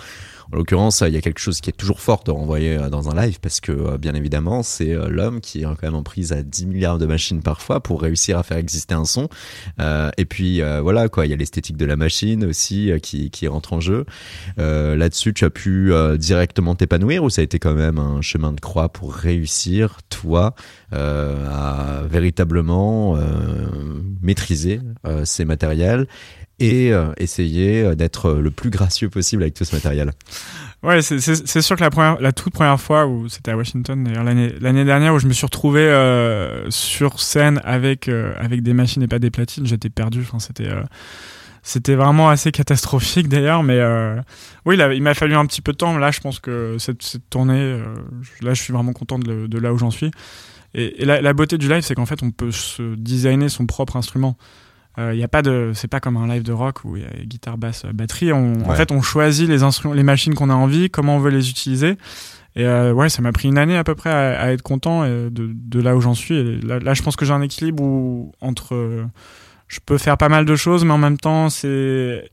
[0.53, 3.09] En l'occurrence, il y a quelque chose qui est toujours fort de renvoyer euh, dans
[3.09, 6.03] un live parce que, euh, bien évidemment, c'est euh, l'homme qui est quand même en
[6.03, 9.29] prise à 10 milliards de machines parfois pour réussir à faire exister un son.
[10.19, 13.73] Et puis, voilà, quoi, il y a l'esthétique de la machine aussi qui, qui rentre
[13.73, 14.05] en jeu.
[14.57, 18.61] Là-dessus, tu as pu directement t'épanouir ou ça a été quand même un chemin de
[18.61, 20.55] croix pour réussir, toi,
[20.93, 23.17] à véritablement
[24.21, 24.81] maîtriser
[25.25, 26.07] ces matériels?
[26.62, 30.12] Et euh, essayer euh, d'être le plus gracieux possible avec tout ce matériel.
[30.83, 35.14] Ouais, c'est- sûr que la, toute première fois où c'était à Washington, d'ailleurs l'année dernière
[35.14, 39.20] où je me suis retrouvé euh, sur scène avec euh, avec des machines et pas
[39.20, 40.22] des platines, j'étais perdu.
[40.22, 40.83] Enfin, c'était euh,
[41.62, 44.16] c'était vraiment assez catastrophique d'ailleurs, mais euh,
[44.66, 45.96] oui, il m'a fallu un petit peu de temps.
[45.96, 46.98] Là, je pense que cette,
[47.31, 47.85] tournée, euh,
[48.40, 50.11] là, je suis vraiment content de, là où j'en suis.
[50.75, 53.66] Et, et la, la beauté du live, c'est qu'en fait, on peut se designer son
[53.66, 54.37] propre instrument.
[54.98, 57.07] Il y a pas de, c'est pas comme un live de rock où il y
[57.07, 58.33] a guitare, basse, batterie.
[58.33, 61.31] On, En fait, on choisit les instruments, les machines qu'on a envie, comment on veut
[61.31, 61.96] les utiliser.
[62.57, 65.02] Et euh, ouais, ça m'a pris une année à peu près à, à être content
[65.05, 66.35] euh, de, de là où j'en suis.
[66.37, 69.05] Et là, là, je pense que j'ai un équilibre où entre, euh,
[69.68, 72.31] je peux faire pas mal de choses, mais en même temps, c'est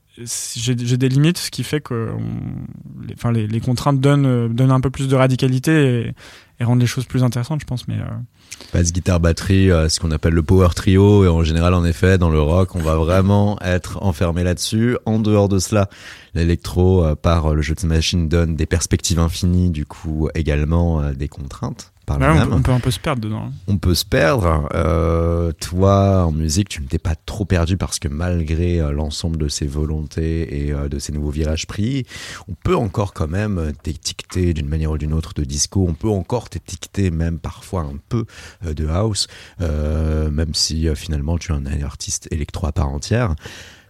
[0.58, 4.50] j'ai des limites, ce qui fait que on- les, enfin, les, les contraintes donnent, euh,
[4.50, 6.14] donnent un peu plus de radicalité et,
[6.60, 7.88] et rendent les choses plus intéressantes, je pense.
[7.88, 11.24] Mais euh, Basse, guitare, batterie, euh, ce qu'on appelle le power trio.
[11.24, 14.98] Et en général, en effet, dans le rock, on va vraiment être enfermé là-dessus.
[15.06, 15.90] En dehors de cela,
[16.34, 21.28] l'électro, euh, par le jeu de machine, donne des perspectives infinies, du coup, également des
[21.28, 21.94] contraintes.
[22.10, 22.50] Par là on, même.
[22.50, 23.46] peut, on peut un peu se perdre dedans.
[23.46, 23.52] hein.
[23.68, 24.68] on peut se perdre.
[24.74, 29.38] Euh, toi, en musique, tu ne t'es pas trop perdu parce que malgré euh, l'ensemble
[29.38, 32.06] de ces volontés et euh, de ces nouveaux virages pris,
[32.48, 35.86] on peut encore quand même t'étiqueter d'une manière ou d'une autre de disco.
[35.88, 38.26] On peut encore t'étiqueter même parfois un peu
[38.66, 39.28] de house,
[39.62, 43.36] euh, même si finalement tu es un artiste électro à part entière.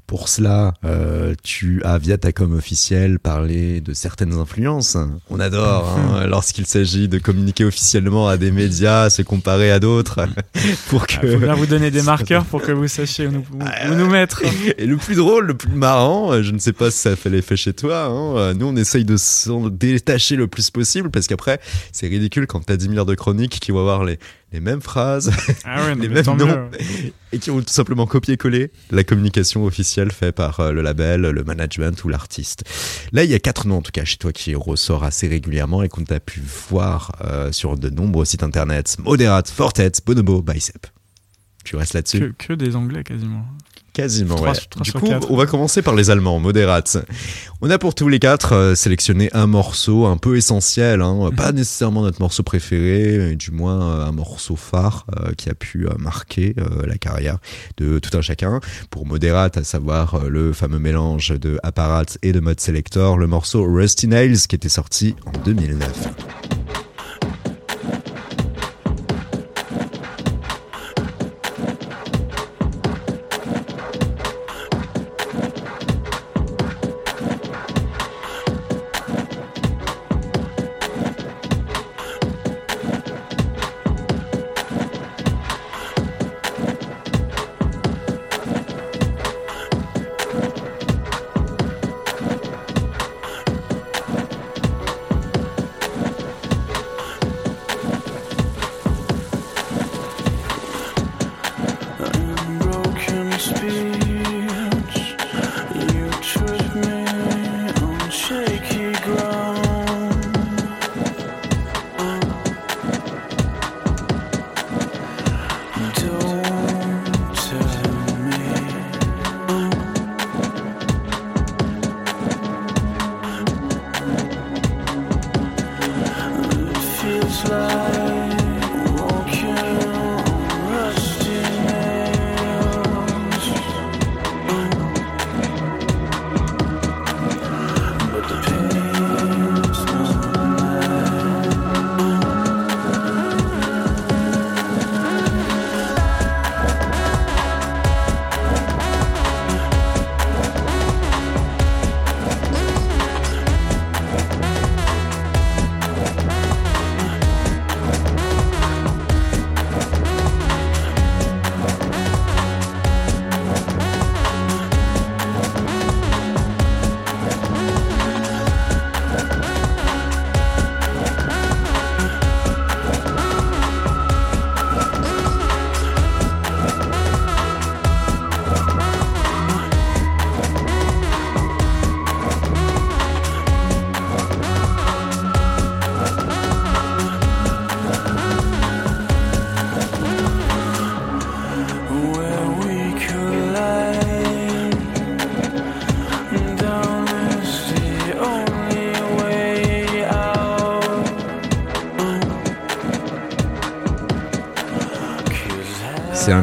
[0.10, 4.98] Pour cela, euh, tu as via ta com officielle parlé de certaines influences.
[5.30, 10.22] On adore hein, lorsqu'il s'agit de communiquer officiellement à des médias, se comparer à d'autres,
[10.90, 11.36] pour faut que.
[11.36, 14.42] bien vous donner des marqueurs pour que vous sachiez où nous, où- où nous mettre.
[14.80, 17.30] Et le plus drôle, le plus marrant, euh, je ne sais pas si ça fait
[17.30, 21.28] l'effet chez toi, hein, euh, nous on essaye de s'en détacher le plus possible parce
[21.28, 21.60] qu'après
[21.92, 24.18] c'est ridicule quand t'as 10 000 heures de chroniques qui vont avoir les,
[24.52, 25.32] les mêmes phrases
[25.64, 26.36] Ah ouais, Les mêmes noms.
[26.36, 26.70] mieux.
[27.32, 31.44] et qui ont tout simplement copié-collé la communication officielle faite par euh, le label, le
[31.44, 32.64] management ou l'artiste.
[33.12, 35.84] Là, il y a quatre noms en tout cas chez toi qui ressort assez régulièrement
[35.84, 38.98] et qu'on a pu voir euh, sur de nombreux sites internet.
[39.00, 40.88] Moderate, Fortet, Bonobo, Bicep.
[41.66, 42.34] Tu restes là-dessus?
[42.38, 43.46] Que, que des anglais quasiment.
[44.00, 44.52] Quasiment, ouais.
[44.82, 46.98] du coup, on va commencer par les Allemands, Moderates.
[47.62, 51.52] On a pour tous les quatre euh, sélectionné un morceau un peu essentiel, hein, pas
[51.52, 55.88] nécessairement notre morceau préféré, mais du moins euh, un morceau phare euh, qui a pu
[55.98, 57.38] marquer la carrière
[57.78, 58.60] de tout un chacun.
[58.90, 63.64] Pour Moderate, à savoir le fameux mélange de Apparat et de Mode Selector, le morceau
[63.64, 66.59] Rusty Nails qui était sorti en 2009.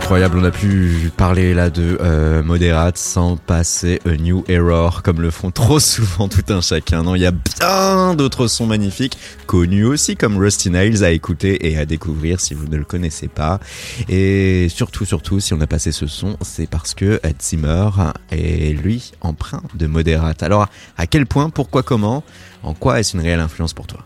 [0.07, 2.41] Incroyable, on a pu parler là de euh,
[2.97, 7.03] sans passer a New Error comme le font trop souvent tout un chacun.
[7.03, 11.69] Non, il y a bien d'autres sons magnifiques, connus aussi comme Rusty Nails à écouter
[11.69, 13.59] et à découvrir si vous ne le connaissez pas.
[14.09, 17.89] Et surtout, surtout, si on a passé ce son, c'est parce que Zimmer
[18.31, 20.45] est lui empreint de Moderate.
[20.45, 22.23] Alors, à quel point, pourquoi, comment,
[22.63, 24.05] en quoi est-ce une réelle influence pour toi?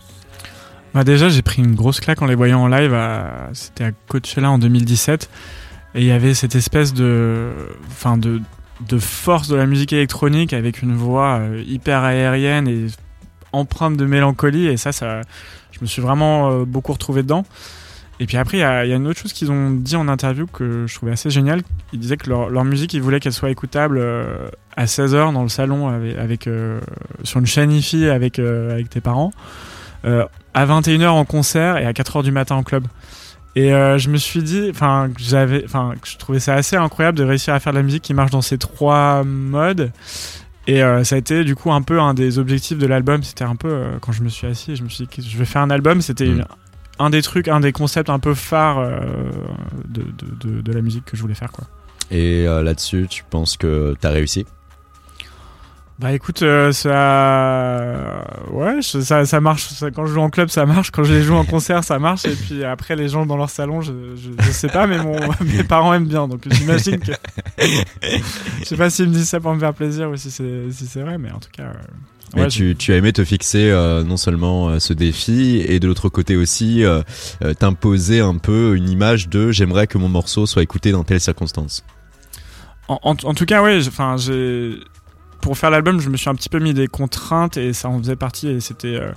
[0.94, 2.94] Bah déjà, j'ai pris une grosse claque en les voyant en live.
[2.94, 5.28] à- C'était à Coachella en 2017.
[5.94, 7.50] Et il y avait cette espèce de,
[7.88, 8.40] enfin de,
[8.88, 12.86] de force de la musique électronique avec une voix euh, hyper aérienne et
[13.52, 14.66] empreinte de mélancolie.
[14.66, 15.22] Et ça, ça,
[15.72, 17.44] je me suis vraiment euh, beaucoup retrouvé dedans.
[18.20, 20.86] Et puis après, il y, a une autre chose qu'ils ont dit en interview que
[20.86, 21.62] je trouvais assez génial.
[21.94, 25.42] Ils disaient que leur, leur musique, ils voulaient qu'elle soit écoutable euh, à 16h dans
[25.42, 26.48] le salon avec,
[27.24, 29.32] sur une chaîne IFI avec, avec tes parents.
[30.04, 32.84] À 21h en concert et à 4h du matin en club.
[33.56, 37.18] Et euh, je me suis dit, enfin, que j'avais, enfin, je trouvais ça assez incroyable
[37.18, 39.90] de réussir à faire de la musique qui marche dans ces trois modes.
[40.66, 43.22] Et euh, ça a été du coup un peu un des objectifs de l'album.
[43.24, 45.44] C'était un peu euh, quand je me suis assis, je me suis dit je vais
[45.44, 46.00] faire un album?
[46.00, 46.44] C'était Mm.
[47.00, 48.88] un des trucs, un des concepts un peu phares
[49.88, 51.64] de, de, de, de la musique que je voulais faire, quoi.
[52.12, 54.44] Et là-dessus, tu penses que t'as réussi?
[56.00, 59.64] Bah écoute, euh, ça, ouais, je- ça, ça marche.
[59.68, 60.90] Ça- quand je joue en club, ça marche.
[60.90, 62.24] Quand je les joue en concert, ça marche.
[62.24, 65.18] Et puis après, les gens dans leur salon, je, je, je sais pas, mais mon,
[65.44, 66.26] mes parents aiment bien.
[66.26, 67.12] Donc j'imagine que.
[67.58, 70.86] je sais pas s'ils me disent ça pour me faire plaisir ou si c'est si
[70.86, 71.64] c'est vrai, mais en tout cas.
[71.64, 71.72] euh,
[72.34, 75.80] Mais ouais, tu, tu as aimé te fixer euh, non seulement euh, ce défi et
[75.80, 77.02] de l'autre côté aussi euh,
[77.58, 81.84] t'imposer un peu une image de j'aimerais que mon morceau soit écouté dans telle circonstance.
[82.88, 84.76] En, en, en tout cas, j'ai- enfin, j'ai
[85.40, 87.98] pour faire l'album, je me suis un petit peu mis des contraintes et ça en
[87.98, 89.12] faisait partie et c'était euh,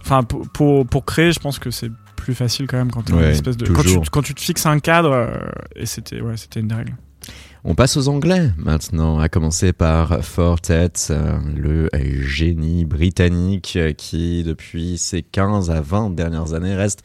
[0.00, 3.24] enfin pour, pour pour créer, je pense que c'est plus facile quand même quand Ouais,
[3.24, 5.38] une espèce de quand tu, quand tu te fixes un cadre euh,
[5.74, 6.96] et c'était ouais, c'était une des règles.
[7.68, 11.88] On passe aux Anglais maintenant, à commencer par Fortet, euh, le
[12.22, 17.02] génie britannique qui, depuis ses 15 à 20 dernières années, reste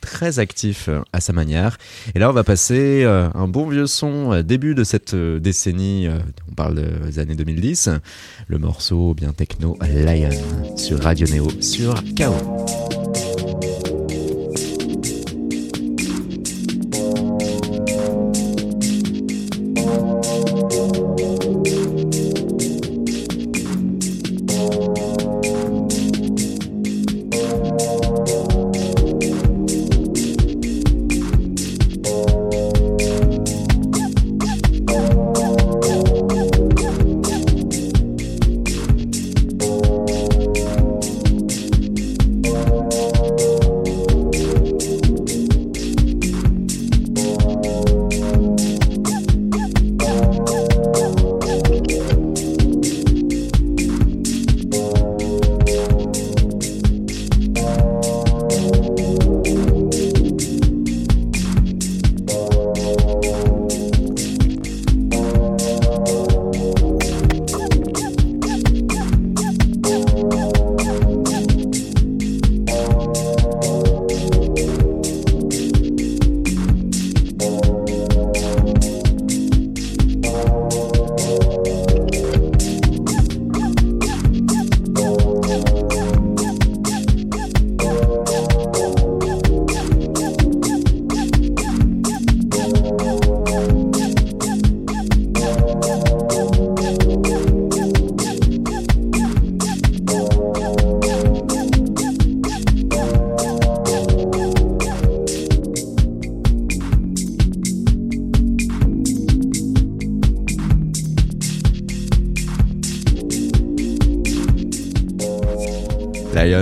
[0.00, 1.78] très actif euh, à sa manière.
[2.14, 6.08] Et là, on va passer euh, un bon vieux son, euh, début de cette décennie,
[6.50, 7.90] on parle des années 2010,
[8.46, 10.30] le morceau bien techno Lion
[10.76, 13.07] sur Radio Neo, sur KO.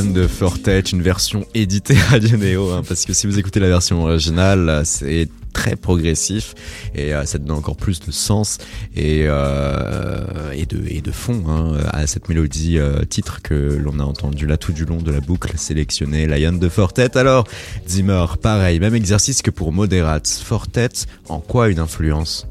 [0.03, 4.03] De Fortet, une version éditée Radio Neo, hein, parce que si vous écoutez la version
[4.03, 6.55] originale, euh, c'est très progressif
[6.94, 8.59] et euh, ça donne encore plus de sens
[8.94, 12.78] et, euh, de, fond hein, à cette mélodie
[13.09, 16.68] titre que l'on a entendu là tout du long de la boucle sélectionnée Lion de
[16.68, 17.16] Fortet.
[17.16, 17.47] Alors,
[17.88, 20.28] Zimmer, pareil, même exercice que pour Moderate.
[20.28, 20.90] Fortet,
[21.30, 22.47] en quoi une influence?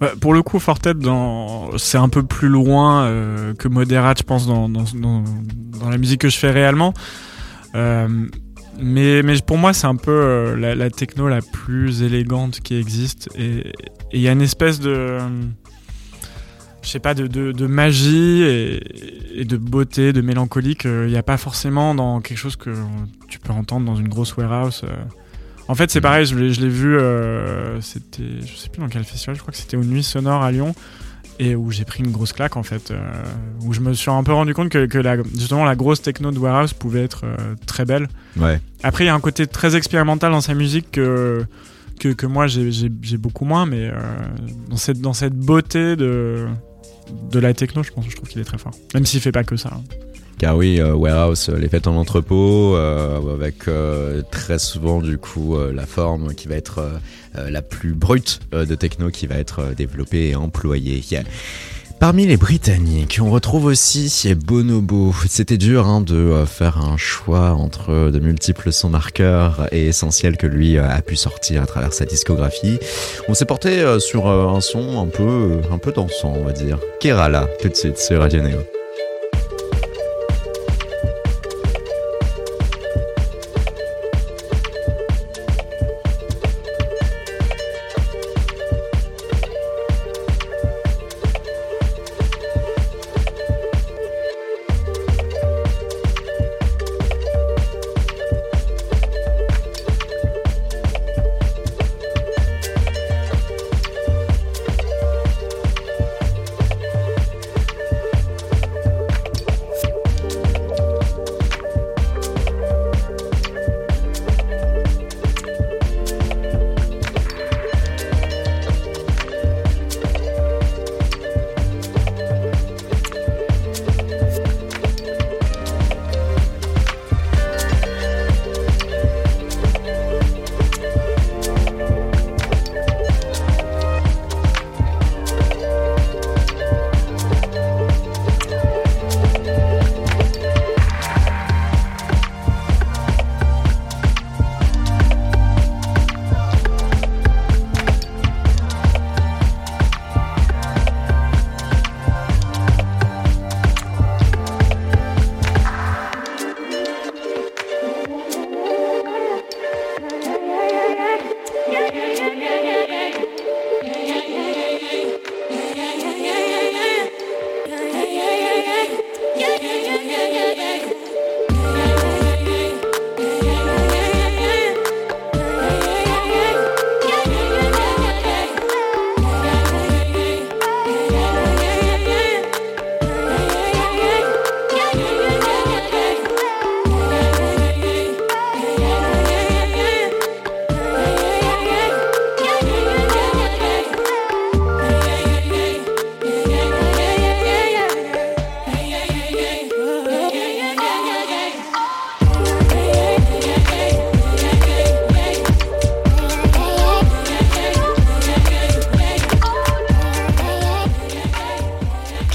[0.00, 1.76] Ouais, pour le coup, Fortet, dans...
[1.76, 4.68] c'est un peu plus loin euh, que Moderate, je pense, dans,
[5.90, 6.94] la musique que je fais réellement.
[7.74, 8.08] Euh,
[8.80, 13.28] mais, pour moi, c'est un peu euh, la, techno la plus élégante qui existe.
[13.36, 13.72] Et
[14.12, 15.18] il y a une espèce de.
[16.82, 21.36] Je sais pas, de magie et, et de beauté, de mélancolie qu'il n'y a pas
[21.36, 22.70] forcément dans quelque chose que
[23.28, 24.84] tu peux entendre dans une grosse warehouse.
[25.68, 29.36] En fait, c'est pareil, je l'ai, vu, euh, c'était, je sais plus dans quel festival,
[29.36, 30.74] je crois que c'était aux Nuits Sonores à Lyon,
[31.38, 32.98] et où j'ai pris une grosse claque en fait, euh,
[33.62, 36.30] où je me suis un peu rendu compte que, que la, justement la grosse techno
[36.32, 38.08] de Warehouse pouvait être euh, très belle.
[38.36, 38.60] Ouais.
[38.82, 41.44] Après, il y a un côté très expérimental dans sa musique que,
[42.00, 43.92] que, que moi j'ai beaucoup moins, mais euh,
[44.68, 46.46] dans, cette, dans cette beauté de,
[47.30, 48.72] de la techno, je pense, je trouve qu'il est très fort.
[48.94, 49.70] Même s'il fait pas que ça.
[49.74, 49.82] hein.
[50.38, 55.18] Car oui, euh, Warehouse, euh, les fêtes en entrepôt, euh, avec euh, très souvent du
[55.18, 57.00] coup la forme qui va être
[57.34, 61.02] la plus brute de techno qui va être développée et employée.
[62.00, 65.12] Parmi les Britanniques, on retrouve aussi Bonobo.
[65.28, 70.46] C'était dur hein, de faire un choix entre de multiples sons marqueurs et essentiels que
[70.46, 72.78] lui a pu sortir à travers sa discographie.
[73.28, 76.78] On s'est porté sur un son un peu, un peu dansant, on va dire.
[77.00, 78.77] Kerala, tout de suite sur Radio Neo.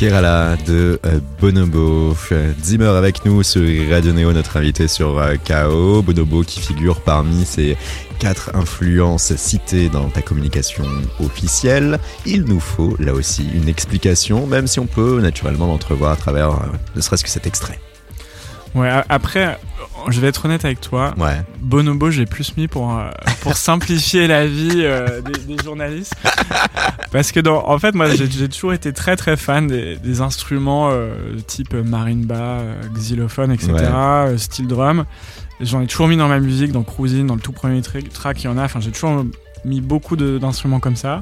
[0.03, 2.13] Kerala de euh, Bonobo.
[2.33, 6.01] Euh, Zimmer avec nous sur Radio Neo, notre invité sur euh, KO.
[6.01, 7.77] Bonobo qui figure parmi ces
[8.19, 10.83] quatre influences citées dans ta communication
[11.23, 11.99] officielle.
[12.25, 16.49] Il nous faut là aussi une explication, même si on peut naturellement l'entrevoir à travers
[16.49, 16.65] euh,
[16.97, 17.79] ne serait-ce que cet extrait.
[18.75, 19.59] Ouais, après,
[20.09, 21.13] je vais être honnête avec toi.
[21.17, 21.41] Ouais.
[21.59, 23.09] Bonobo, j'ai plus mis pour, euh,
[23.41, 26.15] pour simplifier la vie euh, des, des journalistes.
[27.11, 30.89] Parce que, dans, en fait, moi, j'ai toujours été très très fan des, des instruments
[30.91, 31.13] euh,
[31.45, 34.37] type marimba, euh, xylophone, etc., Ouais.
[34.37, 35.05] style drum.
[35.61, 38.43] J'en ai toujours mis dans ma musique, dans Cruising, dans le tout premier tra- track,
[38.43, 38.63] il y en a.
[38.63, 39.23] Enfin, j'ai toujours
[39.65, 41.21] mis beaucoup d'instruments comme ça.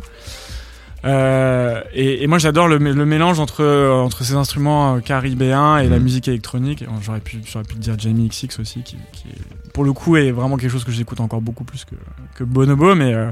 [1.03, 5.79] Euh, et, et moi j'adore le, le mélange entre, euh, entre ces instruments euh, caribéens
[5.79, 6.03] et la Mhm.
[6.03, 6.85] musique électronique.
[7.01, 9.25] J'aurais pu, j'aurais pu dire Jamie XX aussi, qui, qui
[9.73, 11.95] pour le coup est vraiment quelque chose que j'écoute encore beaucoup plus que,
[12.35, 12.93] que Bonobo.
[12.93, 13.31] Mais euh,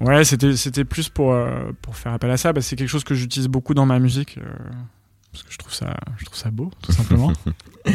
[0.00, 2.88] ouais, c'était, c'était plus pour, euh, pour faire appel à ça, parce que c'est quelque
[2.88, 4.38] chose que j'utilise beaucoup dans ma musique.
[4.38, 4.42] euh,
[5.32, 7.32] parce que je trouve ça, je trouve ça beau, tout simplement.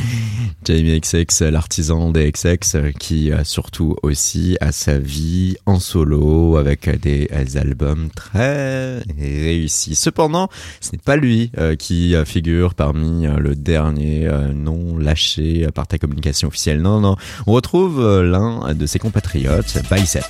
[0.66, 6.90] Jamie XX, l'artisan des XX, qui euh, surtout aussi a sa vie en solo avec
[7.00, 9.96] des albums très réussis.
[9.96, 10.50] Cependant,
[10.82, 15.98] ce n'est pas lui euh, qui euh, figure parmi le dernier nom lâché par ta
[15.98, 16.82] communication officielle.
[16.82, 17.16] Non, non,
[17.48, 20.26] on retrouve l'un de ses compatriotes, Bicep.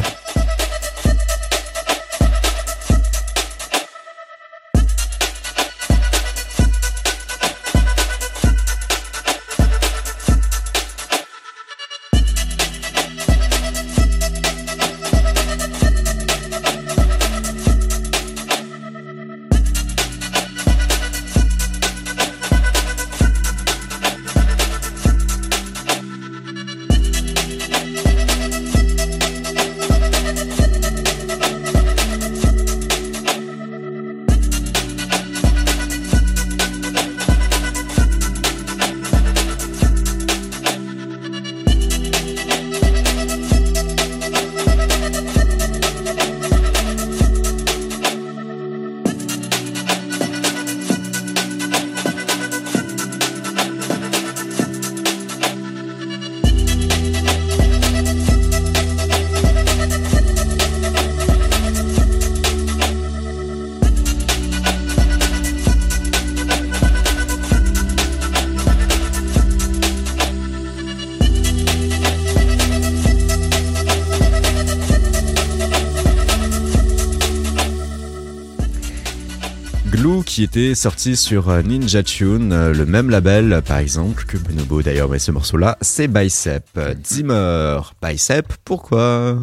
[80.36, 84.82] Qui était sorti sur euh, Ninja Tune, euh, le même label par exemple que Bonobo
[84.82, 86.78] d'ailleurs, mais ce morceau-là c'est Bicep.
[87.06, 89.40] Zimmer, Bicep, pourquoi?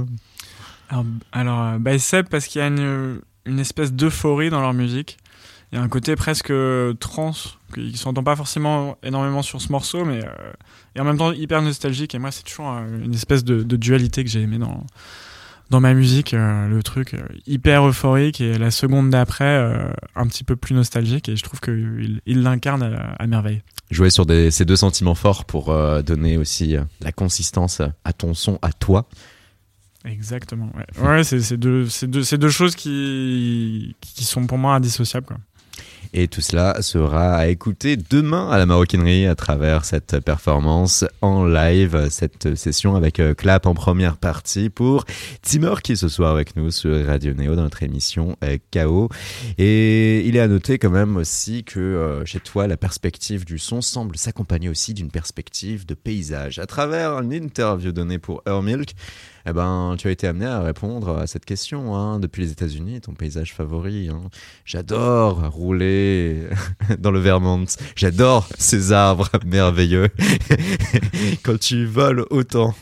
[1.32, 3.22] Alors, euh, Bicep, parce qu'il y a une,
[3.58, 5.16] espèce d'euphorie dans leur musique.
[5.72, 6.52] Il y a un côté presque
[7.00, 7.32] trans,
[7.72, 10.20] qui s'entend pas forcément énormément sur ce morceau, mais
[10.94, 12.14] et en même temps hyper nostalgique.
[12.14, 14.84] Et moi, c'est toujours une espèce de, de dualité que j'ai aimé dans,
[15.72, 16.34] dans ma musique.
[16.34, 20.74] euh, le truc euh, hyper euphorique et la seconde d'après, euh, un petit peu plus
[20.74, 21.28] nostalgique.
[21.28, 23.62] Et je trouve qu'il il l'incarne à, à merveille.
[23.90, 28.58] Jouer sur des- ces deux sentiments forts pour donner aussi la consistance à ton son,
[28.62, 29.08] à toi.
[30.04, 30.70] Exactement.
[30.74, 31.86] Ouais, ouais c'est deux,
[32.50, 35.26] choses qui, qui sont pour moi indissociables.
[35.26, 35.36] Quoi.
[36.14, 41.46] Et tout cela sera à écouter demain à la maroquinerie à travers cette performance en
[41.46, 45.06] live, cette session avec euh, Clap en première partie pour
[45.40, 49.08] Timur qui est ce soir avec nous sur Radio Néo dans notre émission euh, KO.
[49.56, 53.58] Et il est à noter quand même aussi que euh, chez toi, la perspective du
[53.58, 56.58] son semble s'accompagner aussi d'une perspective de paysage.
[56.58, 58.94] À travers une interview donnée pour Earl Milk,
[59.46, 63.00] eh ben, tu as été amené à répondre à cette question hein, depuis les États-Unis,
[63.00, 64.08] ton paysage favori.
[64.08, 64.22] hein.
[64.64, 66.44] J'adore rouler
[66.98, 67.64] dans le Vermont.
[67.96, 70.08] J'adore ces arbres merveilleux.
[71.42, 72.74] Quand tu voles autant,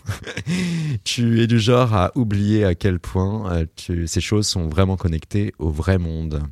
[1.05, 3.67] tu es du genre à oublier à quel point euh,
[4.07, 6.43] ces choses sont vraiment connectées au vrai monde.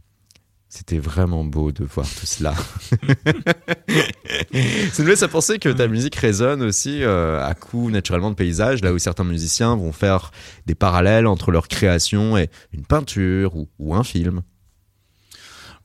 [0.70, 2.54] C'était vraiment beau de voir tout cela.
[4.92, 8.34] Ça nous laisse à penser que ta musique résonne aussi euh, à coup naturellement de
[8.34, 10.30] paysage, là où certains musiciens vont faire
[10.66, 14.42] des parallèles entre leur création et une peinture ou, ou un film.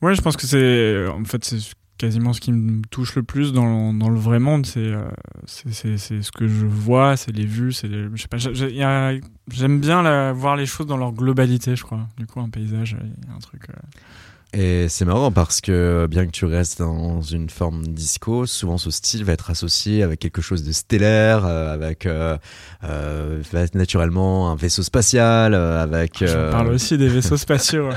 [0.02, 1.58] Ouais, je pense que c'est en fait c'est
[1.96, 5.04] quasiment ce qui me touche le plus dans, dans le vrai monde, c'est euh,
[5.46, 9.80] c'est- c'est c'est ce que je vois, c'est les vues, c'est je sais pas, j'aime
[9.80, 12.06] bien la- voir les choses dans leur globalité, je crois.
[12.18, 12.96] Du coup, un paysage,
[13.34, 13.62] un truc.
[13.70, 13.74] euh,
[14.56, 18.90] Et c'est marrant parce que bien que tu restes dans une forme disco, souvent ce
[18.90, 22.38] style va être associé avec quelque chose de stellaire, euh, avec euh,
[22.84, 23.42] euh,
[23.74, 26.18] naturellement un vaisseau spatial, avec.
[26.20, 27.88] Je euh, parle aussi des vaisseaux spatiaux.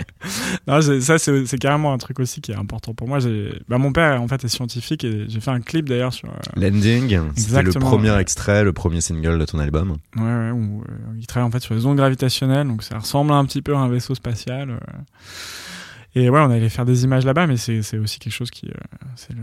[0.68, 3.18] non, ça, c'est carrément un truc aussi qui est important pour moi.
[3.68, 6.28] Bah, mon père, en fait, est scientifique et j'ai fait un clip d'ailleurs sur.
[6.56, 8.20] Landing, c'était le premier ouais.
[8.20, 9.96] extrait, le premier single de ton album.
[10.16, 10.84] Ouais, ouais, où
[11.18, 13.78] il travaille en fait sur les ondes gravitationnelles, donc ça ressemble un petit peu à
[13.78, 14.78] un vaisseau spatial.
[16.16, 18.66] Et ouais, on allait faire des images là-bas, mais c'est c'est aussi quelque chose qui.
[18.68, 18.72] euh,
[19.16, 19.42] c'est le,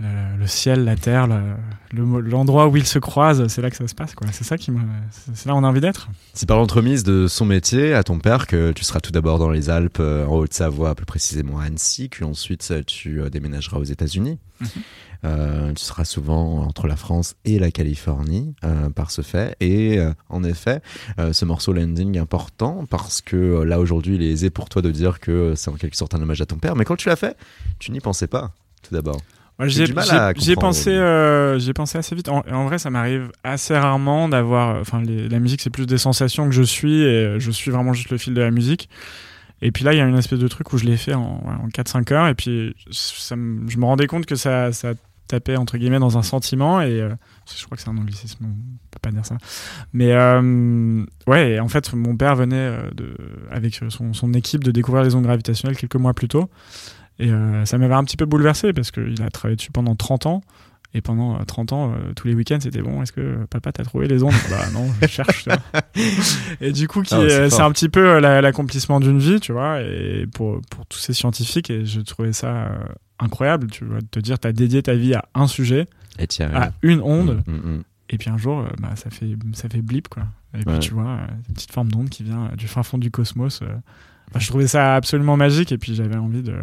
[0.00, 1.54] le, le ciel, la terre, le-
[1.92, 4.14] le- l'endroit où ils se croisent, c'est là que ça se passe.
[4.32, 4.80] C'est ça qui me.
[5.10, 6.08] C'est c'est là où on a envie d'être.
[6.34, 9.50] Si par l'entremise de son métier à ton père, que tu seras tout d'abord dans
[9.50, 13.78] les Alpes, euh, en Haute-Savoie, plus précisément à Annecy, puis ensuite euh, tu euh, déménageras
[13.78, 14.38] aux États-Unis.
[14.60, 14.68] Mhm.
[15.22, 19.54] Euh, tu seras souvent entre la France et la Californie euh, par ce fait.
[19.60, 20.80] Et euh, en effet,
[21.32, 25.20] ce morceau landing important parce que là aujourd'hui, il est aisé pour toi de dire
[25.20, 26.74] que c'est en quelque sorte un hommage à ton père.
[26.74, 27.36] Mais quand tu l'as fait,
[27.78, 29.20] tu n'y pensais pas, tout d'abord.
[30.38, 32.28] J'ai pensé, euh, pensé assez vite.
[32.28, 34.76] En, en vrai, ça m'arrive assez rarement d'avoir.
[34.76, 37.92] euh, Enfin, la musique, c'est plus des sensations que je suis et je suis vraiment
[37.92, 38.88] juste le fil de la musique.
[39.62, 41.42] Et puis là, il y a une espèce de truc où je l'ai fait en,
[41.64, 44.94] en 4-5 heures et puis ça je me rendais compte que ça, ça
[45.28, 47.10] tapait entre guillemets dans un sentiment et euh,
[47.54, 48.48] je crois que c'est un anglicisme, on
[48.90, 49.36] peut pas dire ça.
[49.92, 53.14] Mais euh, ouais, en fait, mon père venait de,
[53.50, 56.48] avec son, son équipe de découvrir les ondes gravitationnelles quelques mois plus tôt.
[57.20, 60.26] Et euh, ça m'avait un petit peu bouleversé parce qu'il a travaillé dessus pendant 30
[60.26, 60.40] ans.
[60.92, 63.70] Et pendant euh, 30 ans, euh, tous les week-ends, c'était bon, est-ce que euh, papa
[63.70, 64.32] t'as trouvé les ondes?
[64.50, 65.46] Bah non, je cherche.
[66.60, 67.16] et du coup, Ah c'est
[67.60, 70.98] euh, un petit peu euh, la- l'accomplissement d'une vie, tu vois, et pour, pour tous
[70.98, 72.78] ces scientifiques, et je trouvais ça euh,
[73.20, 75.86] incroyable, tu vois, de te dire, t'as dédié ta vie à un sujet,
[76.18, 77.82] Et à une onde, Mm, mm, mm.
[78.10, 80.24] et puis un jour, euh, bah, ça, fait, ça fait blip, quoi.
[80.58, 82.98] Et puis tu vois, euh, une petite forme d'onde qui vient euh, du fin fond
[82.98, 83.60] du cosmos.
[83.62, 83.66] euh.
[84.36, 86.54] Je trouvais ça absolument magique, et puis j'avais envie de.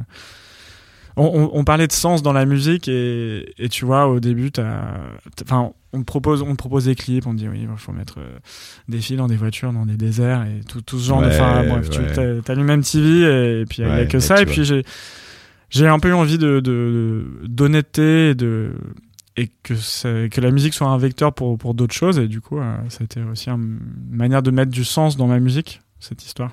[1.17, 4.51] On, on- on parlait de sens dans la musique, et, et tu vois, au début,
[5.43, 8.37] Enfin, on te propose, on propose des clips, on dit oui, il faut mettre euh,
[8.87, 11.27] des fils dans des voitures, dans des déserts, et tout, tout ce genre de.
[11.27, 12.13] Ouais, Enfin, bref, tu ouais.
[12.13, 14.83] t'a- t'allumes MTV, et puis il n'y a que et ça, tu et puis j'ai.
[15.69, 18.71] J'ai un peu eu envie de de- d'honnêteté et de
[19.35, 22.39] et que ça- que la musique soit un vecteur pour pour d'autres choses et du
[22.41, 25.39] coup euh, ça a été aussi un- une manière de mettre du sens dans ma
[25.39, 26.51] musique cette histoire.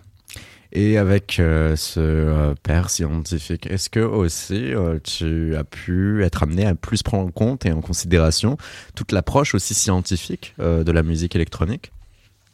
[0.77, 6.43] Et avec euh, ce euh, père scientifique, est-ce que aussi euh, tu as pu être
[6.43, 8.57] amené à plus prendre en compte et en considération
[8.97, 11.93] toute l'approche aussi scientifique euh, de la musique électronique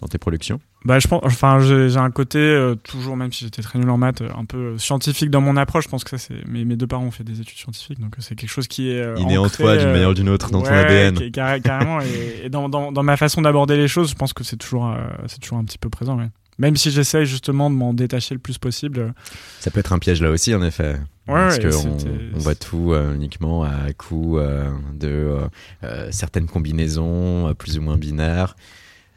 [0.02, 0.60] dans tes productions?
[0.84, 3.88] Bah je pense enfin j'ai j'ai un côté euh, toujours même si j'étais très nul
[3.90, 6.64] en maths euh, un peu scientifique dans mon approche, je pense que ça c'est mes
[6.64, 9.14] mes deux parents ont fait des études scientifiques donc c'est quelque chose qui est euh,
[9.18, 11.14] Inné en toi d'une manière ou d'une autre dans ton ouais, ADN.
[11.16, 14.32] qui- carré- carrément et, et dans, dans, dans ma façon d'aborder les choses, je pense
[14.32, 14.96] que c'est toujours euh,
[15.26, 16.28] c'est toujours un petit peu présent ouais.
[16.60, 19.14] Même si j'essaye justement de m'en détacher le plus possible.
[19.60, 20.96] Ça peut être un piège là aussi en effet.
[21.26, 21.96] Ouais, Parce qu'on
[22.34, 25.38] on voit tout euh, uniquement à coup euh, de
[25.82, 28.56] euh, certaines combinaisons plus ou moins binaires.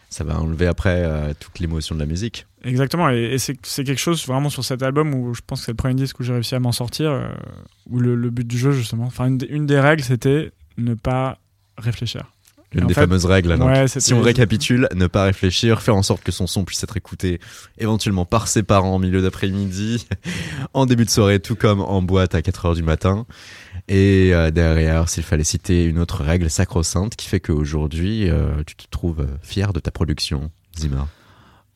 [0.10, 2.46] Ça va enlever après toute l'émotion de la musique.
[2.64, 5.72] Exactement, et, et c'est quelque chose vraiment sur cet album où je pense que c'est
[5.72, 7.30] le premier disque où j'ai réussi à m'en sortir,
[7.90, 11.40] où le, le but du jeu justement, enfin une des règles c'était ne pas
[11.80, 12.32] réfléchir.
[12.74, 13.58] L'une des fait- fameuses règles.
[13.58, 13.68] donc.
[13.70, 16.98] Ouais, si on récapitule, ne pas réfléchir, faire en sorte que son son puisse être
[16.98, 17.40] écouté
[17.78, 20.08] éventuellement par ses parents en milieu d'après-midi,
[20.74, 23.26] en début de soirée, tout comme en boîte à 4 heures du matin.
[23.88, 28.76] Et euh, derrière, s'il fallait citer une autre règle sacro-sainte qui fait qu'aujourd'hui, euh, tu
[28.76, 30.50] te trouves euh, fier de ta production,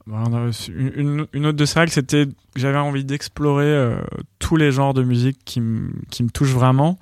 [0.10, 2.32] a reçu- une, une- une autre de ces règles c'était que
[2.62, 3.98] j'avais envie d'explorer euh,
[4.39, 6.98] tous les genres de musique qui me touchent vraiment,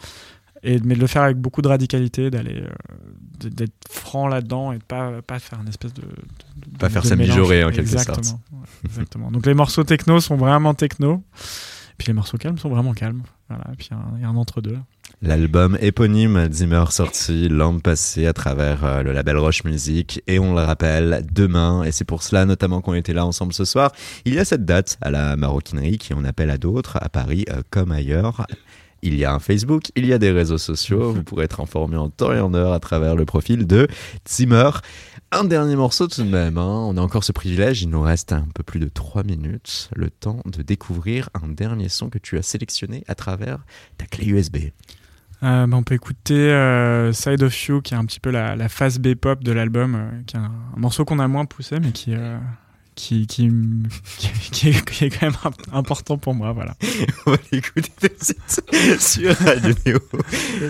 [0.66, 4.78] et, mais de le faire avec beaucoup de radicalité, d'aller euh, d'être franc là-dedans et
[4.80, 6.02] de pas, pas faire une espèce de.
[6.02, 7.72] de- Pas de- faire de ça mijorer, mélange.
[7.72, 8.24] en quelque Exactement.
[8.24, 8.40] sorte.
[8.52, 9.32] Ouais, exactement.
[9.32, 11.24] Donc les morceaux techno sont vraiment techno,
[11.98, 13.24] puis les morceaux calmes sont vraiment calmes.
[13.50, 14.78] Voilà, et puis il y a un- il y, a un entre-deux.
[15.22, 20.54] L'album éponyme Zimmer sorti l'an passé à travers euh, le label Roche Music et on
[20.56, 23.92] le rappelle demain et c'est pour cela notamment qu'on était là ensemble ce soir.
[24.26, 27.46] Il y a cette date à la maroquinerie qui en appelle à d'autres à Paris
[27.50, 28.46] euh, comme ailleurs.
[29.06, 31.96] Il y a un Facebook, il y a des réseaux sociaux, vous pourrez être informé
[31.96, 33.88] en temps et en heure à travers le profil de
[34.28, 34.72] Zimmer.
[35.32, 36.86] Un dernier morceau tout de même, hein.
[36.88, 40.10] on a encore ce privilège, il nous reste un peu plus de 3 minutes, le
[40.10, 43.60] temps de découvrir un dernier son que tu as sélectionné à travers
[44.00, 44.58] ta clé USB.
[45.44, 48.56] Euh, bah, on peut écouter euh, Side of You, qui est un petit peu la,
[48.56, 52.16] B-pop de l'album, euh, qui est un, morceau qu'on a moins poussé, mais qui,
[52.96, 53.50] qui, qui,
[54.52, 56.52] qui, est, qui est quand même imp- important pour moi.
[56.54, 56.76] Voilà.
[57.26, 60.00] On va l'écouter de sur Radio Néo,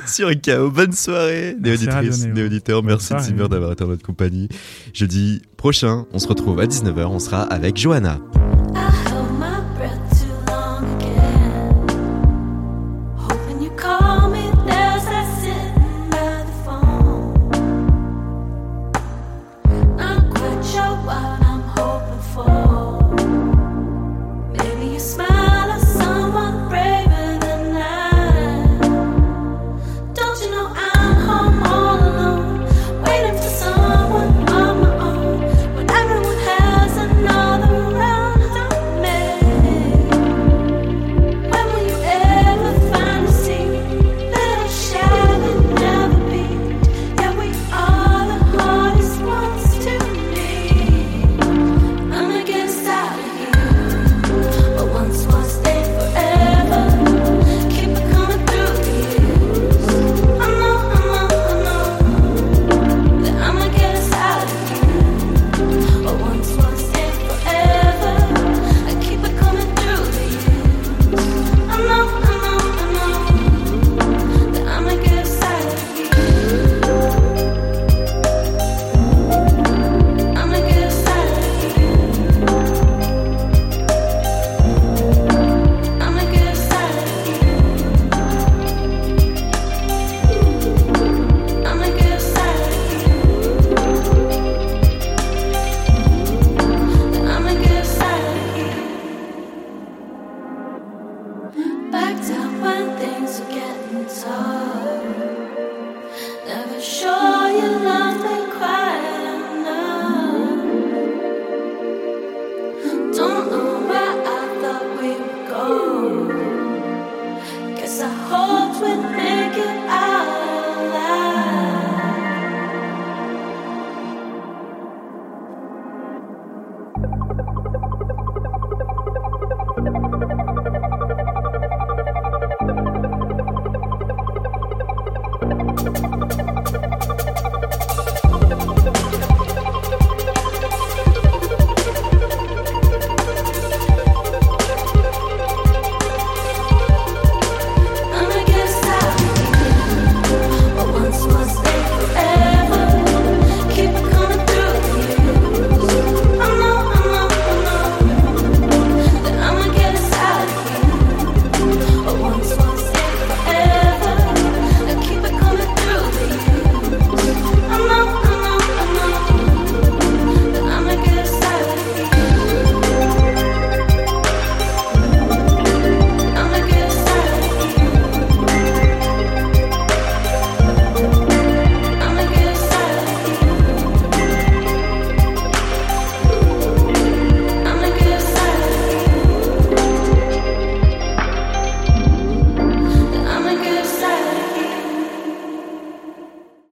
[0.08, 0.70] sur KO.
[0.72, 2.34] Bonne soirée, néauditrices, Néo.
[2.34, 2.84] néauditeurs.
[2.84, 3.14] Merci.
[3.20, 4.50] Zimmer d'avoir été en notre compagnie.
[4.94, 7.06] Jeudi prochain, on se retrouve à 19h.
[7.06, 8.20] On sera avec Johanna.